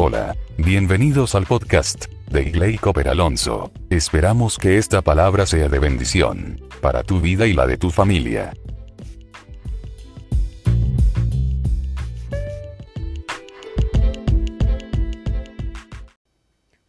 Hola, 0.00 0.36
bienvenidos 0.56 1.34
al 1.34 1.44
podcast 1.44 2.04
de 2.30 2.42
Igley 2.44 2.78
Cooper 2.78 3.08
Alonso. 3.08 3.72
Esperamos 3.90 4.56
que 4.56 4.78
esta 4.78 5.02
palabra 5.02 5.44
sea 5.44 5.68
de 5.68 5.80
bendición 5.80 6.60
para 6.80 7.02
tu 7.02 7.20
vida 7.20 7.48
y 7.48 7.52
la 7.52 7.66
de 7.66 7.78
tu 7.78 7.90
familia. 7.90 8.54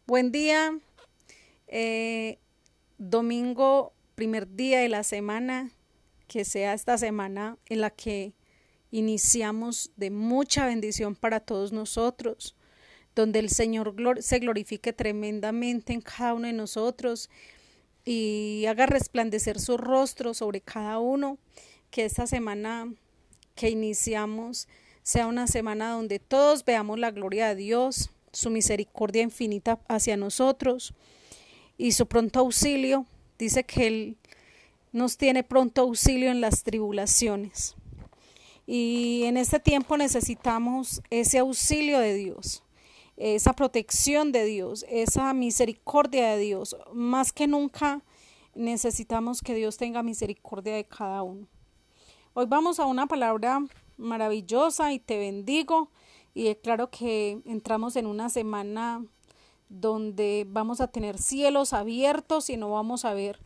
Buen 0.05 0.31
día, 0.31 0.77
eh, 1.65 2.37
domingo, 2.99 3.91
primer 4.13 4.47
día 4.55 4.81
de 4.81 4.89
la 4.89 5.01
semana, 5.01 5.71
que 6.27 6.45
sea 6.45 6.75
esta 6.75 6.95
semana 6.99 7.57
en 7.69 7.81
la 7.81 7.89
que 7.89 8.33
iniciamos 8.91 9.91
de 9.95 10.11
mucha 10.11 10.67
bendición 10.67 11.15
para 11.15 11.39
todos 11.39 11.71
nosotros, 11.71 12.55
donde 13.19 13.39
el 13.39 13.49
Señor 13.49 13.93
se 14.21 14.39
glorifique 14.39 14.93
tremendamente 14.93 15.93
en 15.93 16.01
cada 16.01 16.33
uno 16.33 16.47
de 16.47 16.53
nosotros 16.53 17.29
y 18.05 18.65
haga 18.67 18.85
resplandecer 18.85 19.59
su 19.59 19.77
rostro 19.77 20.33
sobre 20.33 20.61
cada 20.61 20.99
uno, 20.99 21.37
que 21.91 22.05
esta 22.05 22.27
semana 22.27 22.93
que 23.55 23.69
iniciamos 23.69 24.67
sea 25.03 25.27
una 25.27 25.47
semana 25.47 25.91
donde 25.91 26.19
todos 26.19 26.63
veamos 26.63 26.97
la 26.99 27.11
gloria 27.11 27.49
de 27.49 27.55
Dios, 27.55 28.11
su 28.31 28.49
misericordia 28.49 29.21
infinita 29.21 29.79
hacia 29.87 30.17
nosotros 30.17 30.93
y 31.77 31.91
su 31.91 32.07
pronto 32.07 32.39
auxilio. 32.39 33.05
Dice 33.37 33.63
que 33.63 33.87
Él 33.87 34.17
nos 34.91 35.17
tiene 35.17 35.43
pronto 35.43 35.81
auxilio 35.81 36.31
en 36.31 36.41
las 36.41 36.63
tribulaciones. 36.63 37.75
Y 38.65 39.23
en 39.25 39.37
este 39.37 39.59
tiempo 39.59 39.97
necesitamos 39.97 41.01
ese 41.09 41.39
auxilio 41.39 41.99
de 41.99 42.13
Dios, 42.13 42.63
esa 43.19 43.51
protección 43.53 44.31
de 44.31 44.45
Dios, 44.45 44.85
esa 44.89 45.33
misericordia 45.33 46.31
de 46.31 46.39
Dios. 46.39 46.77
Más 46.93 47.33
que 47.33 47.47
nunca 47.47 48.01
necesitamos 48.55 49.41
que 49.41 49.53
Dios 49.53 49.77
tenga 49.77 50.01
misericordia 50.03 50.73
de 50.75 50.85
cada 50.85 51.21
uno. 51.21 51.47
Hoy 52.33 52.45
vamos 52.47 52.79
a 52.79 52.85
una 52.85 53.07
palabra 53.07 53.61
maravillosa 53.97 54.93
y 54.93 54.99
te 54.99 55.17
bendigo 55.17 55.91
y 56.33 56.45
declaro 56.45 56.89
que 56.89 57.41
entramos 57.45 57.97
en 57.97 58.05
una 58.05 58.29
semana 58.29 59.05
donde 59.67 60.45
vamos 60.47 60.79
a 60.79 60.87
tener 60.87 61.17
cielos 61.17 61.73
abiertos 61.73 62.49
y 62.49 62.55
no 62.55 62.71
vamos 62.71 63.03
a 63.03 63.13
ver 63.13 63.39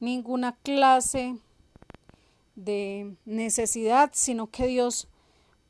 ninguna 0.00 0.56
clase 0.56 1.36
de 2.56 3.14
necesidad, 3.24 4.10
sino 4.12 4.48
que 4.48 4.66
Dios 4.66 5.06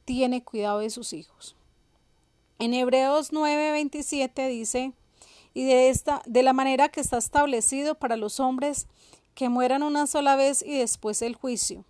tiene 0.07 0.43
cuidado 0.43 0.79
de 0.79 0.89
sus 0.89 1.13
hijos. 1.13 1.57
En 2.61 2.75
Hebreos 2.75 3.33
9:27 3.33 4.47
dice, 4.49 4.93
y 5.55 5.65
de 5.65 5.89
esta 5.89 6.23
de 6.27 6.43
la 6.43 6.53
manera 6.53 6.91
que 6.91 7.01
está 7.01 7.17
establecido 7.17 7.95
para 7.95 8.19
los 8.19 8.39
hombres 8.39 8.87
que 9.35 9.49
mueran 9.49 9.83
una 9.83 10.07
sola 10.07 10.37
vez 10.37 10.61
y 10.61 10.77
después 10.77 11.23
el 11.23 11.37
juicio. 11.37 11.87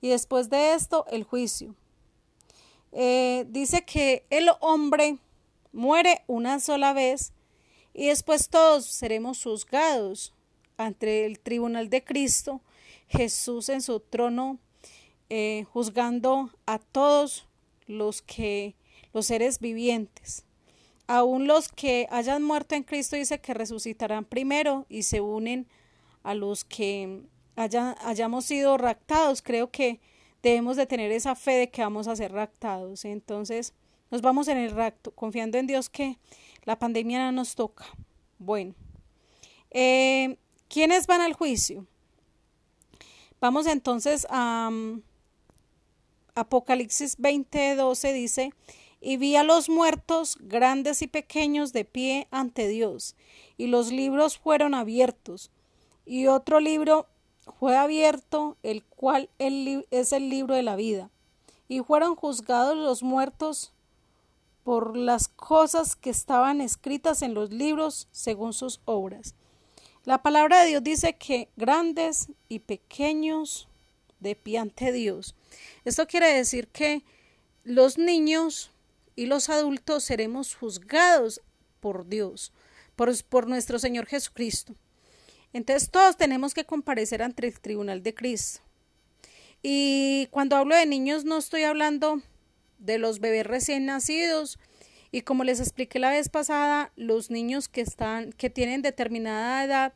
Y 0.00 0.08
después 0.08 0.48
de 0.48 0.72
esto 0.72 1.04
el 1.10 1.24
juicio. 1.24 1.74
Eh, 2.92 3.44
dice 3.50 3.84
que 3.84 4.24
el 4.30 4.48
hombre 4.60 5.18
muere 5.72 6.24
una 6.26 6.58
sola 6.58 6.94
vez 6.94 7.34
y 7.92 8.06
después 8.06 8.48
todos 8.48 8.86
seremos 8.86 9.42
juzgados 9.42 10.32
ante 10.78 11.26
el 11.26 11.38
tribunal 11.38 11.90
de 11.90 12.02
Cristo 12.02 12.62
Jesús 13.08 13.68
en 13.68 13.82
su 13.82 14.00
trono 14.00 14.58
eh, 15.28 15.66
juzgando 15.70 16.48
a 16.64 16.78
todos 16.78 17.46
los 17.86 18.22
que 18.22 18.74
los 19.12 19.26
seres 19.26 19.58
vivientes. 19.58 20.44
Aún 21.06 21.46
los 21.46 21.68
que 21.68 22.06
hayan 22.10 22.42
muerto 22.42 22.74
en 22.74 22.84
Cristo 22.84 23.16
dice 23.16 23.40
que 23.40 23.54
resucitarán 23.54 24.24
primero 24.24 24.86
y 24.88 25.02
se 25.02 25.20
unen 25.20 25.66
a 26.22 26.34
los 26.34 26.64
que 26.64 27.22
hayamos 27.56 28.44
sido 28.44 28.78
raptados. 28.78 29.42
Creo 29.42 29.70
que 29.70 30.00
debemos 30.42 30.76
de 30.76 30.86
tener 30.86 31.10
esa 31.12 31.34
fe 31.34 31.52
de 31.52 31.70
que 31.70 31.82
vamos 31.82 32.06
a 32.06 32.16
ser 32.16 32.32
raptados. 32.32 33.04
Entonces, 33.04 33.74
nos 34.10 34.22
vamos 34.22 34.48
en 34.48 34.58
el 34.58 34.70
rapto, 34.70 35.10
confiando 35.12 35.58
en 35.58 35.66
Dios 35.66 35.88
que 35.88 36.18
la 36.64 36.78
pandemia 36.78 37.18
no 37.18 37.32
nos 37.32 37.54
toca. 37.54 37.86
Bueno, 38.38 38.74
eh, 39.70 40.36
¿quiénes 40.68 41.06
van 41.06 41.20
al 41.20 41.34
juicio? 41.34 41.86
Vamos 43.40 43.66
entonces 43.66 44.26
a 44.30 44.68
um, 44.70 45.02
Apocalipsis 46.34 47.18
20:12 47.18 48.12
dice, 48.12 48.52
y 49.00 49.16
vi 49.16 49.36
a 49.36 49.44
los 49.44 49.68
muertos, 49.68 50.36
grandes 50.40 51.02
y 51.02 51.06
pequeños, 51.06 51.72
de 51.72 51.84
pie 51.84 52.28
ante 52.30 52.68
Dios, 52.68 53.16
y 53.56 53.66
los 53.68 53.90
libros 53.90 54.38
fueron 54.38 54.74
abiertos, 54.74 55.50
y 56.04 56.26
otro 56.26 56.60
libro 56.60 57.06
fue 57.58 57.76
abierto, 57.76 58.56
el 58.62 58.84
cual 58.84 59.30
es 59.38 60.12
el 60.12 60.28
libro 60.28 60.54
de 60.54 60.62
la 60.62 60.76
vida, 60.76 61.10
y 61.68 61.80
fueron 61.80 62.14
juzgados 62.14 62.76
los 62.76 63.02
muertos 63.02 63.72
por 64.64 64.96
las 64.96 65.28
cosas 65.28 65.96
que 65.96 66.10
estaban 66.10 66.60
escritas 66.60 67.22
en 67.22 67.32
los 67.32 67.50
libros 67.50 68.08
según 68.10 68.52
sus 68.52 68.80
obras. 68.84 69.34
La 70.04 70.22
palabra 70.22 70.60
de 70.60 70.68
Dios 70.68 70.82
dice 70.82 71.16
que 71.16 71.48
grandes 71.56 72.28
y 72.48 72.60
pequeños 72.60 73.68
de 74.20 74.34
pie 74.36 74.58
ante 74.58 74.92
Dios. 74.92 75.34
Esto 75.84 76.06
quiere 76.06 76.32
decir 76.32 76.68
que 76.68 77.02
los 77.64 77.98
niños 77.98 78.70
y 79.20 79.26
los 79.26 79.50
adultos 79.50 80.02
seremos 80.02 80.54
juzgados 80.54 81.42
por 81.80 82.08
Dios, 82.08 82.54
por, 82.96 83.46
nuestro 83.48 83.78
Señor 83.78 84.06
Jesucristo. 84.06 84.74
Entonces 85.52 85.90
todos 85.90 86.16
tenemos 86.16 86.54
que 86.54 86.64
comparecer 86.64 87.22
ante 87.22 87.46
el 87.46 87.60
tribunal 87.60 88.02
de 88.02 88.14
Cristo. 88.14 88.60
Y 89.62 90.26
cuando 90.30 90.56
hablo 90.56 90.74
de 90.74 90.86
niños 90.86 91.26
no 91.26 91.36
estoy 91.36 91.64
hablando 91.64 92.22
de 92.78 92.96
los 92.96 93.20
bebés 93.20 93.46
recién 93.46 93.84
nacidos, 93.84 94.58
y 95.12 95.20
como 95.20 95.44
les 95.44 95.60
expliqué 95.60 95.98
la 95.98 96.12
vez 96.12 96.30
pasada, 96.30 96.90
los 96.96 97.30
niños 97.30 97.68
que 97.68 97.82
están, 97.82 98.32
que 98.32 98.48
tienen 98.48 98.80
determinada 98.80 99.62
edad 99.62 99.92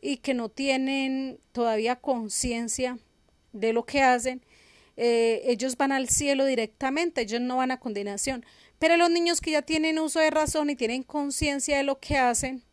y 0.00 0.16
que 0.16 0.34
no 0.34 0.48
tienen 0.48 1.38
todavía 1.52 1.94
conciencia 1.94 2.98
de 3.52 3.72
lo 3.72 3.84
que 3.84 4.02
hacen, 4.02 4.42
eh, 5.00 5.42
ellos 5.44 5.76
van 5.76 5.92
al 5.92 6.08
cielo 6.08 6.44
directamente, 6.44 7.20
ellos 7.20 7.40
no 7.40 7.56
van 7.56 7.70
a 7.70 7.78
condenación. 7.78 8.44
Pero 8.80 8.96
los 8.96 9.10
niños 9.10 9.40
que 9.40 9.52
ya 9.52 9.62
tienen 9.62 9.98
uso 10.00 10.18
de 10.18 10.30
razón 10.30 10.70
y 10.70 10.76
tienen 10.76 11.04
conciencia 11.04 11.76
de 11.76 11.84
lo 11.84 12.00
que 12.00 12.16
hacen, 12.18 12.64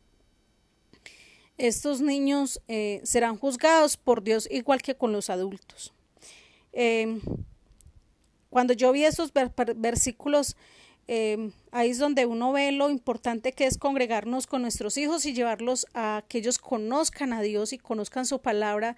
estos 1.60 2.02
niños 2.02 2.60
eh, 2.68 3.00
serán 3.04 3.38
juzgados 3.38 3.96
por 3.96 4.24
Dios 4.24 4.48
igual 4.50 4.82
que 4.82 4.96
con 4.96 5.12
los 5.12 5.30
adultos. 5.30 5.94
Eh, 6.74 7.20
cuando 8.50 8.74
yo 8.74 8.92
vi 8.92 9.06
esos 9.06 9.32
versículos 9.76 10.58
Em, 11.08 11.52
ahí 11.72 11.92
es 11.92 12.00
donde 12.00 12.26
uno 12.26 12.52
ve 12.52 12.72
lo 12.72 12.90
importante 12.90 13.52
que 13.52 13.68
es 13.68 13.78
congregarnos 13.78 14.48
con 14.48 14.64
nuestros 14.64 14.98
hijos 14.98 15.26
y 15.28 15.34
llevarlos 15.34 15.86
a 15.94 16.24
que 16.28 16.40
ellos 16.40 16.58
conozcan 16.58 17.32
a 17.32 17.42
Dios 17.42 17.74
y 17.74 17.78
conozcan 17.78 18.26
su 18.26 18.40
palabra 18.40 18.96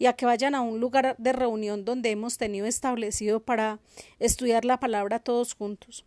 y 0.00 0.06
a 0.06 0.14
que 0.14 0.26
vayan 0.26 0.56
a 0.56 0.62
un 0.62 0.80
lugar 0.80 1.14
de 1.16 1.32
reunión 1.32 1.84
donde 1.84 2.10
hemos 2.10 2.38
tenido 2.38 2.66
establecido 2.66 3.38
para 3.38 3.78
estudiar 4.18 4.64
la 4.64 4.80
palabra 4.80 5.20
todos 5.20 5.54
juntos. 5.54 6.04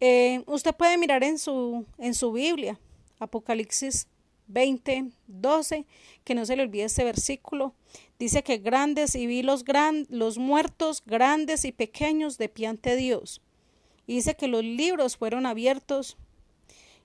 Eh, 0.00 0.42
usted 0.46 0.74
puede 0.74 0.98
mirar 0.98 1.24
en 1.24 1.38
su, 1.38 1.86
en 1.96 2.12
su 2.12 2.32
Biblia, 2.32 2.78
Apocalipsis 3.18 4.08
20, 4.48 5.12
12, 5.28 5.86
que 6.24 6.34
no 6.34 6.44
se 6.44 6.56
le 6.56 6.64
olvide 6.64 6.84
este 6.84 7.04
versículo. 7.04 7.72
Dice 8.18 8.42
que 8.42 8.58
grandes 8.58 9.14
y 9.14 9.26
vi 9.26 9.42
los, 9.42 9.64
gran, 9.64 10.06
los 10.10 10.36
muertos, 10.36 11.02
grandes 11.06 11.64
y 11.64 11.72
pequeños, 11.72 12.36
de 12.36 12.50
pie 12.50 12.66
ante 12.66 12.96
Dios 12.96 13.40
dice 14.14 14.36
que 14.36 14.48
los 14.48 14.64
libros 14.64 15.16
fueron 15.16 15.46
abiertos 15.46 16.16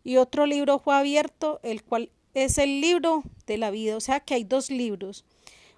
y 0.04 0.18
otro 0.18 0.46
libro 0.46 0.80
fue 0.80 0.96
abierto, 0.96 1.60
el 1.64 1.84
cual 1.84 2.12
es 2.34 2.58
el 2.58 2.82
libro 2.82 3.24
de 3.46 3.58
la 3.58 3.72
vida. 3.72 3.98
O 3.98 4.00
sea 4.00 4.20
que 4.20 4.34
hay 4.34 4.44
dos 4.44 4.70
libros. 4.70 5.26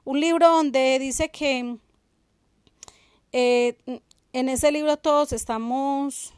Un 0.05 0.19
libro 0.19 0.49
donde 0.49 0.99
dice 0.99 1.29
que 1.29 1.77
eh, 3.31 3.77
en 4.33 4.49
ese 4.49 4.71
libro 4.71 4.97
todos 4.97 5.33
estamos 5.33 6.33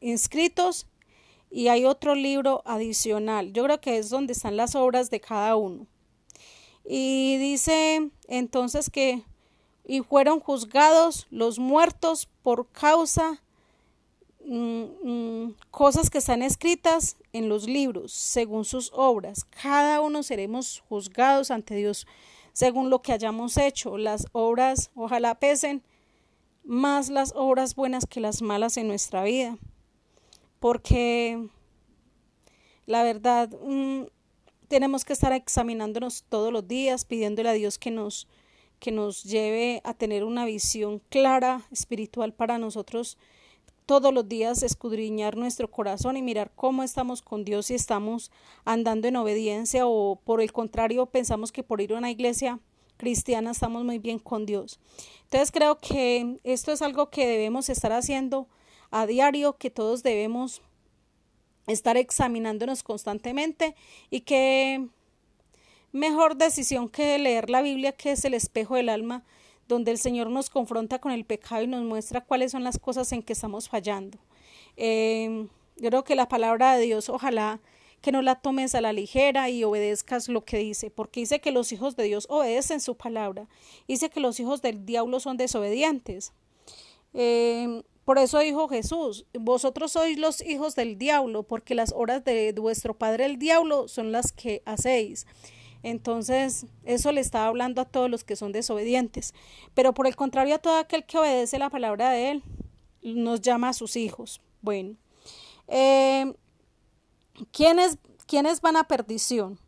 inscritos 0.00 0.86
y 1.50 1.68
hay 1.68 1.84
otro 1.84 2.14
libro 2.14 2.62
adicional. 2.66 3.52
Yo 3.52 3.64
creo 3.64 3.80
que 3.80 3.98
es 3.98 4.10
donde 4.10 4.32
están 4.32 4.56
las 4.56 4.74
obras 4.74 5.10
de 5.10 5.20
cada 5.20 5.56
uno. 5.56 5.86
Y 6.84 7.38
dice 7.38 8.10
entonces 8.28 8.90
que 8.90 9.22
y 9.84 10.00
fueron 10.00 10.40
juzgados 10.40 11.26
los 11.30 11.58
muertos 11.58 12.28
por 12.42 12.68
causa 12.70 13.40
Mm, 14.48 14.84
mm, 15.02 15.56
cosas 15.72 16.08
que 16.08 16.18
están 16.18 16.40
escritas 16.40 17.16
en 17.32 17.48
los 17.48 17.66
libros, 17.66 18.12
según 18.12 18.64
sus 18.64 18.92
obras. 18.94 19.44
Cada 19.44 20.00
uno 20.00 20.22
seremos 20.22 20.84
juzgados 20.88 21.50
ante 21.50 21.74
Dios 21.74 22.06
según 22.56 22.88
lo 22.88 23.02
que 23.02 23.12
hayamos 23.12 23.58
hecho. 23.58 23.98
Las 23.98 24.28
obras 24.32 24.90
ojalá 24.94 25.34
pesen 25.34 25.82
más 26.64 27.10
las 27.10 27.34
obras 27.36 27.74
buenas 27.74 28.06
que 28.06 28.18
las 28.18 28.40
malas 28.40 28.78
en 28.78 28.88
nuestra 28.88 29.24
vida. 29.24 29.58
porque 30.58 31.48
la 32.86 33.02
verdad 33.02 33.50
mm, 33.62 34.04
tenemos 34.68 35.04
que 35.04 35.12
estar 35.12 35.34
examinándonos 35.34 36.24
todos 36.30 36.50
los 36.50 36.66
días, 36.66 37.04
pidiéndole 37.04 37.50
a 37.50 37.52
Dios 37.52 37.78
que 37.78 37.90
nos, 37.90 38.26
que 38.78 38.90
nos 38.90 39.22
lleve 39.22 39.82
a 39.84 39.92
tener 39.92 40.24
una 40.24 40.46
visión 40.46 41.02
clara, 41.10 41.60
espiritual 41.70 42.32
para 42.32 42.56
nosotros 42.56 43.18
todos 43.86 44.12
los 44.12 44.28
días 44.28 44.64
escudriñar 44.64 45.36
nuestro 45.36 45.70
corazón 45.70 46.16
y 46.16 46.22
mirar 46.22 46.50
cómo 46.54 46.82
estamos 46.82 47.22
con 47.22 47.44
Dios 47.44 47.70
y 47.70 47.74
estamos 47.74 48.32
andando 48.64 49.06
en 49.06 49.16
obediencia 49.16 49.86
o 49.86 50.16
por 50.16 50.42
el 50.42 50.52
contrario 50.52 51.06
pensamos 51.06 51.52
que 51.52 51.62
por 51.62 51.80
ir 51.80 51.94
a 51.94 51.98
una 51.98 52.10
iglesia 52.10 52.58
cristiana 52.96 53.52
estamos 53.52 53.84
muy 53.84 53.98
bien 53.98 54.18
con 54.18 54.44
Dios. 54.44 54.80
Entonces 55.24 55.52
creo 55.52 55.78
que 55.78 56.38
esto 56.42 56.72
es 56.72 56.82
algo 56.82 57.10
que 57.10 57.26
debemos 57.26 57.68
estar 57.68 57.92
haciendo 57.92 58.48
a 58.90 59.06
diario, 59.06 59.56
que 59.56 59.70
todos 59.70 60.02
debemos 60.02 60.62
estar 61.68 61.96
examinándonos 61.96 62.82
constantemente 62.82 63.76
y 64.10 64.20
que 64.20 64.88
mejor 65.92 66.36
decisión 66.36 66.88
que 66.88 67.18
leer 67.18 67.50
la 67.50 67.62
Biblia, 67.62 67.92
que 67.92 68.12
es 68.12 68.24
el 68.24 68.34
espejo 68.34 68.74
del 68.74 68.88
alma, 68.88 69.24
donde 69.68 69.90
el 69.90 69.98
Señor 69.98 70.30
nos 70.30 70.50
confronta 70.50 70.98
con 71.00 71.12
el 71.12 71.24
pecado 71.24 71.62
y 71.62 71.66
nos 71.66 71.82
muestra 71.82 72.24
cuáles 72.24 72.52
son 72.52 72.64
las 72.64 72.78
cosas 72.78 73.10
en 73.12 73.22
que 73.22 73.32
estamos 73.32 73.68
fallando. 73.68 74.18
Em, 74.76 75.48
yo 75.76 75.88
creo 75.90 76.04
que 76.04 76.14
la 76.14 76.28
palabra 76.28 76.76
de 76.76 76.84
Dios, 76.84 77.08
ojalá 77.08 77.60
que 78.00 78.12
no 78.12 78.22
la 78.22 78.36
tomes 78.36 78.74
a 78.74 78.80
la 78.80 78.92
ligera 78.92 79.50
y 79.50 79.64
obedezcas 79.64 80.28
lo 80.28 80.44
que 80.44 80.58
dice, 80.58 80.90
porque 80.90 81.20
dice 81.20 81.40
que 81.40 81.50
los 81.50 81.72
hijos 81.72 81.96
de 81.96 82.04
Dios 82.04 82.26
obedecen 82.28 82.80
su 82.80 82.96
palabra, 82.96 83.48
dice 83.88 84.10
que 84.10 84.20
los 84.20 84.38
hijos 84.38 84.62
del 84.62 84.86
diablo 84.86 85.18
son 85.18 85.36
desobedientes. 85.36 86.32
Em, 87.14 87.82
por 88.04 88.18
eso 88.18 88.38
dijo 88.38 88.68
Jesús, 88.68 89.26
vosotros 89.32 89.92
sois 89.92 90.18
los 90.18 90.40
hijos 90.40 90.76
del 90.76 90.98
diablo, 90.98 91.42
porque 91.42 91.74
las 91.74 91.92
horas 91.92 92.24
de 92.24 92.52
vuestro 92.56 92.94
padre 92.94 93.24
el 93.24 93.38
diablo 93.38 93.88
son 93.88 94.12
las 94.12 94.30
que 94.30 94.62
hacéis. 94.64 95.26
Entonces, 95.86 96.66
eso 96.82 97.12
le 97.12 97.20
estaba 97.20 97.46
hablando 97.46 97.80
a 97.80 97.84
todos 97.84 98.10
los 98.10 98.24
que 98.24 98.34
son 98.34 98.50
desobedientes. 98.50 99.32
Pero 99.72 99.94
por 99.94 100.08
el 100.08 100.16
contrario, 100.16 100.56
a 100.56 100.58
todo 100.58 100.78
aquel 100.78 101.06
que 101.06 101.16
obedece 101.16 101.60
la 101.60 101.70
palabra 101.70 102.10
de 102.10 102.32
Él, 102.32 102.42
nos 103.02 103.40
llama 103.40 103.68
a 103.68 103.72
sus 103.72 103.94
hijos. 103.94 104.40
Bueno, 104.62 104.96
eh, 105.68 106.34
¿quiénes, 107.52 107.98
¿quiénes 108.26 108.60
van 108.60 108.74
a 108.74 108.88
perdición? 108.88 109.60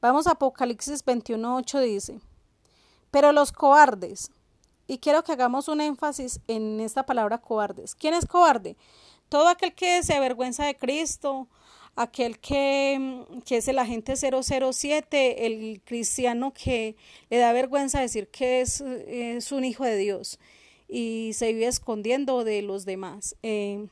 Vamos 0.00 0.26
a 0.26 0.30
Apocalipsis 0.30 1.04
21.8 1.04 1.82
dice, 1.82 2.20
pero 3.10 3.32
los 3.32 3.52
cobardes, 3.52 4.30
y 4.86 4.96
quiero 4.96 5.24
que 5.24 5.32
hagamos 5.32 5.68
un 5.68 5.82
énfasis 5.82 6.40
en 6.48 6.80
esta 6.80 7.04
palabra 7.04 7.42
cobardes. 7.42 7.94
¿Quién 7.94 8.14
es 8.14 8.24
cobarde? 8.24 8.78
Todo 9.28 9.48
aquel 9.48 9.74
que 9.74 10.02
se 10.02 10.14
avergüenza 10.14 10.64
de 10.64 10.78
Cristo, 10.78 11.48
aquel 11.96 12.38
que, 12.38 13.24
que, 13.46 13.56
es 13.56 13.68
el 13.68 13.78
agente 13.78 14.14
007, 14.16 15.46
el 15.46 15.80
cristiano 15.84 16.52
que 16.52 16.94
le 17.30 17.38
da 17.38 17.52
vergüenza 17.52 18.00
decir 18.00 18.28
que 18.28 18.60
es, 18.60 18.82
es 18.82 19.50
un 19.50 19.64
hijo 19.64 19.84
de 19.84 19.96
Dios 19.96 20.38
y 20.88 21.32
se 21.32 21.52
vive 21.52 21.66
escondiendo 21.66 22.44
de 22.44 22.62
los 22.62 22.84
demás. 22.84 23.34
Eh, 23.42 23.86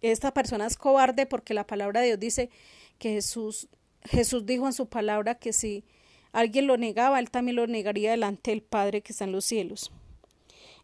esta 0.00 0.32
persona 0.32 0.66
es 0.66 0.76
cobarde 0.76 1.26
porque 1.26 1.54
la 1.54 1.66
palabra 1.66 2.00
de 2.00 2.08
Dios 2.08 2.20
dice 2.20 2.50
que 2.98 3.12
Jesús, 3.12 3.68
Jesús 4.04 4.46
dijo 4.46 4.66
en 4.66 4.72
su 4.72 4.86
palabra 4.86 5.34
que 5.36 5.52
si 5.52 5.84
alguien 6.32 6.66
lo 6.66 6.76
negaba, 6.76 7.18
él 7.18 7.30
también 7.30 7.56
lo 7.56 7.66
negaría 7.66 8.10
delante 8.10 8.50
del 8.50 8.62
Padre 8.62 9.02
que 9.02 9.12
está 9.12 9.24
en 9.24 9.32
los 9.32 9.44
cielos. 9.44 9.92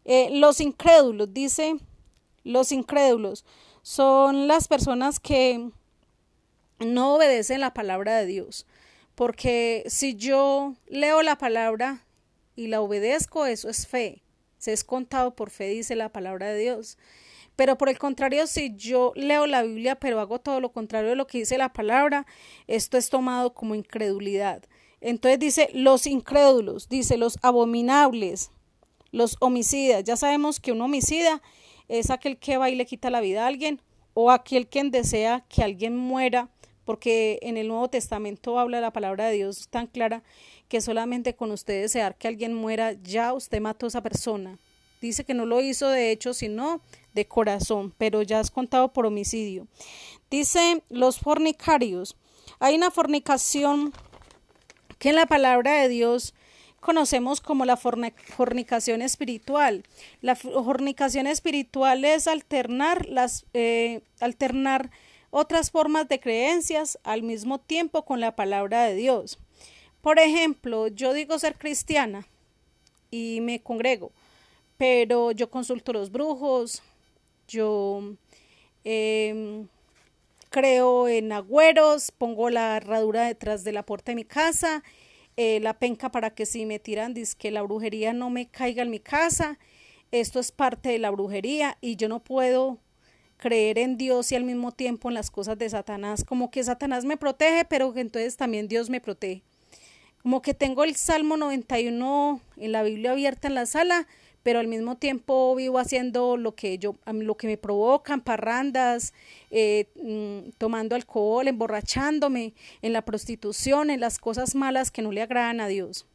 Eh, 0.05 0.29
los 0.31 0.59
incrédulos, 0.59 1.33
dice, 1.33 1.77
los 2.43 2.71
incrédulos 2.71 3.45
son 3.81 4.47
las 4.47 4.67
personas 4.67 5.19
que 5.19 5.69
no 6.79 7.15
obedecen 7.15 7.61
la 7.61 7.73
palabra 7.73 8.17
de 8.17 8.25
Dios. 8.25 8.65
Porque 9.15 9.83
si 9.87 10.15
yo 10.15 10.75
leo 10.87 11.21
la 11.21 11.37
palabra 11.37 12.05
y 12.55 12.67
la 12.67 12.81
obedezco, 12.81 13.45
eso 13.45 13.69
es 13.69 13.87
fe. 13.87 14.23
Se 14.57 14.73
es 14.73 14.83
contado 14.83 15.35
por 15.35 15.49
fe, 15.49 15.67
dice 15.69 15.95
la 15.95 16.09
palabra 16.09 16.47
de 16.47 16.59
Dios. 16.59 16.97
Pero 17.55 17.77
por 17.77 17.89
el 17.89 17.99
contrario, 17.99 18.47
si 18.47 18.75
yo 18.75 19.11
leo 19.15 19.45
la 19.45 19.61
Biblia, 19.61 19.95
pero 19.95 20.19
hago 20.19 20.39
todo 20.39 20.59
lo 20.59 20.71
contrario 20.71 21.09
de 21.09 21.15
lo 21.15 21.27
que 21.27 21.39
dice 21.39 21.57
la 21.57 21.71
palabra, 21.71 22.25
esto 22.67 22.97
es 22.97 23.09
tomado 23.09 23.53
como 23.53 23.75
incredulidad. 23.75 24.63
Entonces 25.01 25.39
dice 25.39 25.69
los 25.73 26.07
incrédulos, 26.07 26.89
dice 26.89 27.17
los 27.17 27.37
abominables, 27.41 28.51
los 29.11 29.37
homicidas. 29.39 30.03
Ya 30.03 30.15
sabemos 30.15 30.59
que 30.59 30.71
un 30.71 30.81
homicida 30.81 31.41
es 31.89 32.09
aquel 32.09 32.37
que 32.37 32.57
va 32.57 32.69
y 32.69 32.75
le 32.75 32.85
quita 32.85 33.09
la 33.09 33.21
vida 33.21 33.43
a 33.43 33.47
alguien 33.47 33.81
o 34.13 34.31
aquel 34.31 34.67
quien 34.67 34.89
desea 34.89 35.45
que 35.49 35.61
alguien 35.61 35.95
muera 35.95 36.49
porque 36.85 37.39
en 37.41 37.57
el 37.57 37.67
Nuevo 37.67 37.89
Testamento 37.89 38.59
habla 38.59 38.81
la 38.81 38.91
palabra 38.91 39.27
de 39.27 39.35
Dios 39.35 39.67
tan 39.69 39.87
clara 39.87 40.23
que 40.67 40.81
solamente 40.81 41.35
con 41.35 41.51
usted 41.51 41.81
desear 41.81 42.15
que 42.15 42.27
alguien 42.27 42.53
muera, 42.53 42.93
ya 43.03 43.33
usted 43.33 43.61
mató 43.61 43.85
a 43.85 43.89
esa 43.89 44.01
persona. 44.01 44.57
Dice 45.01 45.25
que 45.25 45.33
no 45.33 45.45
lo 45.45 45.61
hizo 45.61 45.89
de 45.89 46.11
hecho, 46.11 46.33
sino 46.33 46.81
de 47.13 47.27
corazón, 47.27 47.93
pero 47.97 48.21
ya 48.21 48.39
es 48.39 48.49
contado 48.49 48.93
por 48.93 49.05
homicidio. 49.05 49.67
Dice 50.31 50.81
los 50.89 51.19
fornicarios. 51.19 52.15
Hay 52.59 52.75
una 52.75 52.89
fornicación 52.89 53.93
que 54.99 55.09
en 55.09 55.15
la 55.15 55.25
palabra 55.25 55.81
de 55.81 55.89
Dios 55.89 56.33
conocemos 56.79 57.41
como 57.41 57.65
la 57.65 57.77
fornicación 57.77 59.01
espiritual. 59.01 59.83
La 60.21 60.35
fornicación 60.35 61.27
espiritual 61.27 62.05
es 62.05 62.27
alternar 62.27 63.05
las 63.07 63.45
eh, 63.53 64.01
alternar 64.19 64.91
otras 65.35 65.71
formas 65.71 66.07
de 66.07 66.19
creencias 66.19 66.99
al 67.03 67.23
mismo 67.23 67.59
tiempo 67.59 68.05
con 68.05 68.19
la 68.19 68.35
palabra 68.35 68.83
de 68.83 68.93
Dios. 68.93 69.39
Por 69.99 70.19
ejemplo, 70.19 70.89
yo 70.89 71.11
digo 71.11 71.39
ser 71.39 71.57
cristiana 71.57 72.27
y 73.09 73.39
me 73.41 73.59
congrego, 73.59 74.11
pero 74.77 75.31
yo 75.31 75.49
consulto 75.49 75.91
los 75.91 76.11
brujos, 76.11 76.83
yo 77.47 78.13
em, 78.83 79.67
creo 80.51 81.07
en 81.07 81.31
agüeros, 81.31 82.11
pongo 82.11 82.51
la 82.51 82.77
herradura 82.77 83.25
detrás 83.25 83.63
de 83.63 83.71
la 83.71 83.83
puerta 83.83 84.11
de 84.11 84.17
mi 84.17 84.25
casa, 84.25 84.83
eh, 85.35 85.59
la 85.61 85.73
penca 85.79 86.11
para 86.11 86.29
que 86.29 86.45
si 86.45 86.67
me 86.67 86.77
tiran 86.77 87.15
que 87.39 87.49
la 87.49 87.63
brujería 87.63 88.13
no 88.13 88.29
me 88.29 88.47
caiga 88.49 88.83
en 88.83 88.91
mi 88.91 88.99
casa. 88.99 89.57
Esto 90.11 90.39
es 90.39 90.51
parte 90.51 90.89
de 90.89 90.99
la 90.99 91.09
brujería 91.09 91.79
y 91.81 91.95
yo 91.95 92.07
no 92.07 92.23
puedo 92.23 92.77
creer 93.43 93.77
en 93.77 93.97
Dios 93.97 94.31
y 94.31 94.35
al 94.35 94.45
mismo 94.45 94.71
tiempo 94.71 95.09
en 95.09 95.15
las 95.15 95.29
cosas 95.29 95.57
de 95.57 95.69
Satanás, 95.69 96.23
como 96.23 96.49
que 96.49 96.63
Satanás 96.63 97.03
me 97.03 97.17
protege, 97.17 97.65
pero 97.65 97.93
entonces 97.97 98.37
también 98.37 98.69
Dios 98.69 98.89
me 98.89 99.01
protege. 99.01 99.43
Como 100.21 100.41
que 100.41 100.53
tengo 100.53 100.85
el 100.85 100.95
Salmo 100.95 101.35
91 101.35 102.39
en 102.55 102.71
la 102.71 102.83
Biblia 102.83 103.11
abierta 103.11 103.49
en 103.49 103.55
la 103.55 103.65
sala, 103.65 104.07
pero 104.43 104.59
al 104.59 104.69
mismo 104.69 104.95
tiempo 104.95 105.53
vivo 105.55 105.77
haciendo 105.77 106.37
lo 106.37 106.55
que 106.55 106.77
yo 106.77 106.95
lo 107.05 107.35
que 107.35 107.47
me 107.47 107.57
provocan 107.57 108.21
parrandas 108.21 109.13
eh, 109.51 109.87
mm, 110.01 110.51
tomando 110.57 110.95
alcohol 110.95 111.49
emborrachándome 111.49 112.53
en 112.81 112.93
la 112.93 113.03
prostitución 113.03 113.89
en 113.89 113.99
las 113.99 114.19
cosas 114.19 114.55
malas 114.55 114.89
que 114.89 115.01
no 115.01 115.11
le 115.11 115.21
agradan 115.21 115.59
a 115.61 115.67
Dios 115.67 116.05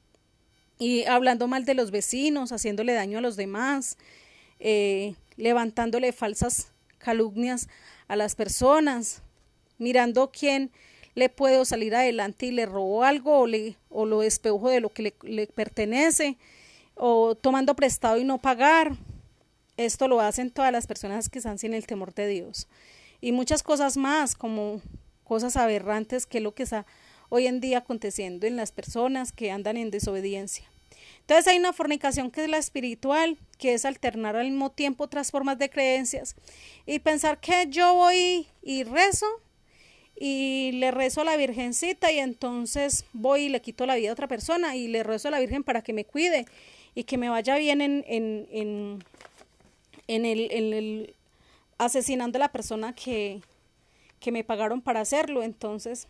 y 0.79 1.05
hablando 1.05 1.49
mal 1.49 1.65
de 1.65 1.75
los 1.75 1.91
vecinos 1.91 2.53
haciéndole 2.53 2.93
daño 2.93 3.19
a 3.19 3.23
los 3.23 3.37
demás 3.37 3.97
eh, 4.61 5.15
levantándole 5.37 6.13
falsas 6.13 6.73
calumnias 6.99 7.69
a 8.07 8.17
las 8.17 8.35
personas, 8.35 9.23
mirando 9.79 10.31
quién 10.31 10.71
le 11.15 11.29
puedo 11.29 11.65
salir 11.65 11.95
adelante 11.95 12.47
y 12.47 12.53
le 12.53 12.67
robó 12.67 13.03
algo 13.03 13.41
o, 13.41 13.47
le, 13.47 13.77
o 13.91 14.07
lo 14.07 14.21
despejo 14.21 14.69
de 14.69 14.81
lo 14.81 14.91
que 14.91 15.03
le, 15.03 15.15
le 15.23 15.47
pertenece, 15.47 16.39
o 16.95 17.35
tomando 17.35 17.75
prestado 17.75 18.19
y 18.19 18.25
no 18.25 18.39
pagar. 18.39 18.97
Esto 19.77 20.09
lo 20.09 20.21
hacen 20.21 20.51
todas 20.51 20.73
las 20.73 20.87
personas 20.87 21.29
que 21.29 21.39
están 21.39 21.59
sin 21.59 21.75
el 21.75 21.87
temor 21.87 22.13
de 22.15 22.27
Dios. 22.27 22.69
Y 23.21 23.33
muchas 23.33 23.63
cosas 23.63 23.97
más, 23.97 24.35
como 24.35 24.81
cosas 25.25 25.57
aberrantes, 25.57 26.27
que 26.27 26.39
es 26.39 26.45
lo 26.45 26.55
que 26.55 26.65
está 26.65 26.87
hoy 27.29 27.47
en 27.47 27.61
día 27.61 27.79
aconteciendo 27.79 28.47
en 28.47 28.57
las 28.57 28.73
personas 28.73 29.33
que 29.33 29.51
andan 29.51 29.77
en 29.77 29.91
desobediencia. 29.91 30.71
Entonces 31.29 31.49
hay 31.49 31.59
una 31.59 31.75
fornicación 31.75 32.31
que 32.31 32.45
es 32.45 32.49
la 32.49 32.57
espiritual, 32.57 33.37
que 33.59 33.75
es 33.75 33.85
alternar 33.85 34.35
al 34.35 34.47
mismo 34.47 34.71
tiempo 34.71 35.05
otras 35.05 35.31
formas 35.31 35.59
de 35.59 35.69
creencias 35.69 36.35
y 36.87 37.01
pensar 37.01 37.39
que 37.39 37.67
yo 37.69 37.93
voy 37.93 38.47
y 38.63 38.85
rezo 38.85 39.27
y 40.17 40.71
le 40.73 40.91
rezo 40.91 41.21
a 41.21 41.25
la 41.25 41.37
Virgencita 41.37 42.11
y 42.11 42.19
entonces 42.19 43.05
voy 43.13 43.43
y 43.43 43.49
le 43.51 43.61
quito 43.61 43.85
la 43.85 43.97
vida 43.97 44.09
a 44.09 44.15
otra 44.15 44.27
persona 44.27 44.75
y 44.75 44.89
le 44.89 45.03
rezo 45.03 45.29
a 45.29 45.31
la 45.31 45.39
Virgen 45.39 45.65
para 45.65 45.83
que 45.83 45.93
me 45.93 46.07
cuide 46.07 46.47
y 46.95 47.05
que 47.05 47.19
me 47.19 47.29
vaya 47.29 47.59
bien 47.59 47.83
en, 47.83 48.07
en, 48.09 48.49
en, 48.51 49.05
en 50.07 50.25
el, 50.25 50.51
el, 50.51 51.15
asesinando 51.77 52.39
a 52.39 52.41
la 52.41 52.53
persona 52.53 52.95
que, 52.95 53.43
que 54.19 54.33
me 54.33 54.45
pagaron 54.45 54.81
para 54.81 55.03
hacerlo. 55.03 55.43
Entonces, 55.43 56.09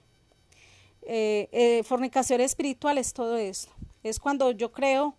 eh, 1.03 1.49
eh, 1.51 1.83
fornicación 1.83 2.41
espiritual 2.41 2.99
es 2.99 3.13
todo 3.13 3.37
esto. 3.37 3.73
Es 4.09 4.21
cuando 4.21 4.51
yo 4.51 4.73
creo 4.73 5.17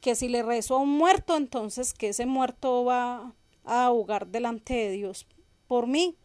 que 0.00 0.14
si 0.14 0.28
le 0.28 0.42
rezo 0.42 0.76
a 0.76 0.80
un 0.80 0.90
muerto, 0.90 1.36
entonces 1.36 1.94
que 1.94 2.08
ese 2.08 2.26
muerto 2.26 2.84
va 2.84 3.32
a 3.64 3.84
ahogar 3.86 4.26
delante 4.28 4.74
de 4.74 4.90
Dios 4.90 5.26
por 5.66 5.86
mí. 5.86 6.16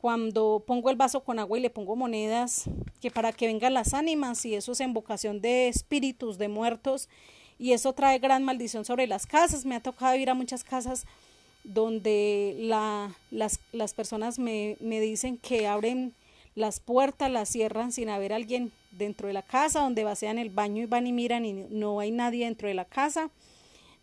cuando 0.00 0.62
pongo 0.66 0.90
el 0.90 0.96
vaso 0.96 1.24
con 1.24 1.38
agua 1.38 1.56
y 1.56 1.62
le 1.62 1.70
pongo 1.70 1.96
monedas, 1.96 2.64
que 3.00 3.10
para 3.10 3.32
que 3.32 3.46
vengan 3.46 3.72
las 3.72 3.94
ánimas 3.94 4.44
y 4.44 4.54
eso 4.54 4.72
es 4.72 4.80
invocación 4.80 5.40
de 5.40 5.68
espíritus, 5.68 6.36
de 6.36 6.48
muertos, 6.48 7.08
y 7.58 7.72
eso 7.72 7.94
trae 7.94 8.18
gran 8.18 8.44
maldición 8.44 8.84
sobre 8.84 9.06
las 9.06 9.26
casas. 9.26 9.64
Me 9.64 9.74
ha 9.74 9.80
tocado 9.80 10.14
ir 10.16 10.28
a 10.28 10.34
muchas 10.34 10.62
casas 10.62 11.06
donde 11.62 12.54
la, 12.58 13.16
las, 13.30 13.60
las, 13.72 13.94
personas 13.94 14.38
me, 14.38 14.76
me 14.80 15.00
dicen 15.00 15.38
que 15.38 15.66
abren 15.66 16.12
las 16.54 16.80
puertas, 16.80 17.30
las 17.30 17.48
cierran 17.48 17.92
sin 17.92 18.08
haber 18.08 18.32
alguien 18.32 18.72
dentro 18.92 19.28
de 19.28 19.34
la 19.34 19.42
casa, 19.42 19.80
donde 19.80 20.04
vacían 20.04 20.38
el 20.38 20.50
baño 20.50 20.82
y 20.82 20.86
van 20.86 21.06
y 21.06 21.12
miran 21.12 21.44
y 21.44 21.52
no 21.52 22.00
hay 22.00 22.10
nadie 22.10 22.44
dentro 22.44 22.68
de 22.68 22.74
la 22.74 22.84
casa, 22.84 23.30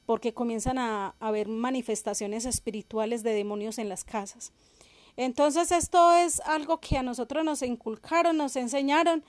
porque 0.06 0.34
comienzan 0.34 0.78
a 0.78 1.16
haber 1.20 1.48
manifestaciones 1.48 2.46
espirituales 2.46 3.24
de 3.24 3.34
demonios 3.34 3.78
en 3.78 3.90
las 3.90 4.04
casas. 4.04 4.52
Entonces 5.18 5.72
esto 5.72 6.14
es 6.14 6.40
algo 6.42 6.80
que 6.80 6.98
a 6.98 7.04
nosotros 7.04 7.44
nos 7.44 7.62
inculcaron, 7.62 8.38
nos 8.38 8.56
enseñaron 8.56 9.24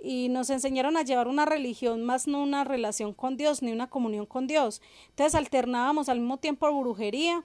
y 0.00 0.28
nos 0.28 0.50
enseñaron 0.50 0.96
a 0.96 1.02
llevar 1.02 1.26
una 1.26 1.44
religión 1.44 2.04
más 2.04 2.28
no 2.28 2.42
una 2.42 2.64
relación 2.64 3.12
con 3.12 3.36
Dios 3.36 3.62
ni 3.62 3.72
una 3.72 3.88
comunión 3.88 4.26
con 4.26 4.46
Dios. 4.46 4.80
Entonces 5.10 5.34
alternábamos 5.34 6.08
al 6.08 6.20
mismo 6.20 6.38
tiempo 6.38 6.70
brujería 6.72 7.44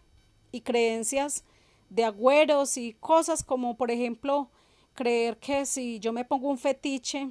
y 0.51 0.61
creencias 0.61 1.43
de 1.89 2.05
agüeros 2.05 2.77
y 2.77 2.93
cosas 2.93 3.43
como 3.43 3.75
por 3.75 3.91
ejemplo 3.91 4.49
creer 4.93 5.37
que 5.37 5.65
si 5.65 5.99
yo 5.99 6.13
me 6.13 6.25
pongo 6.25 6.49
un 6.49 6.57
fetiche 6.57 7.29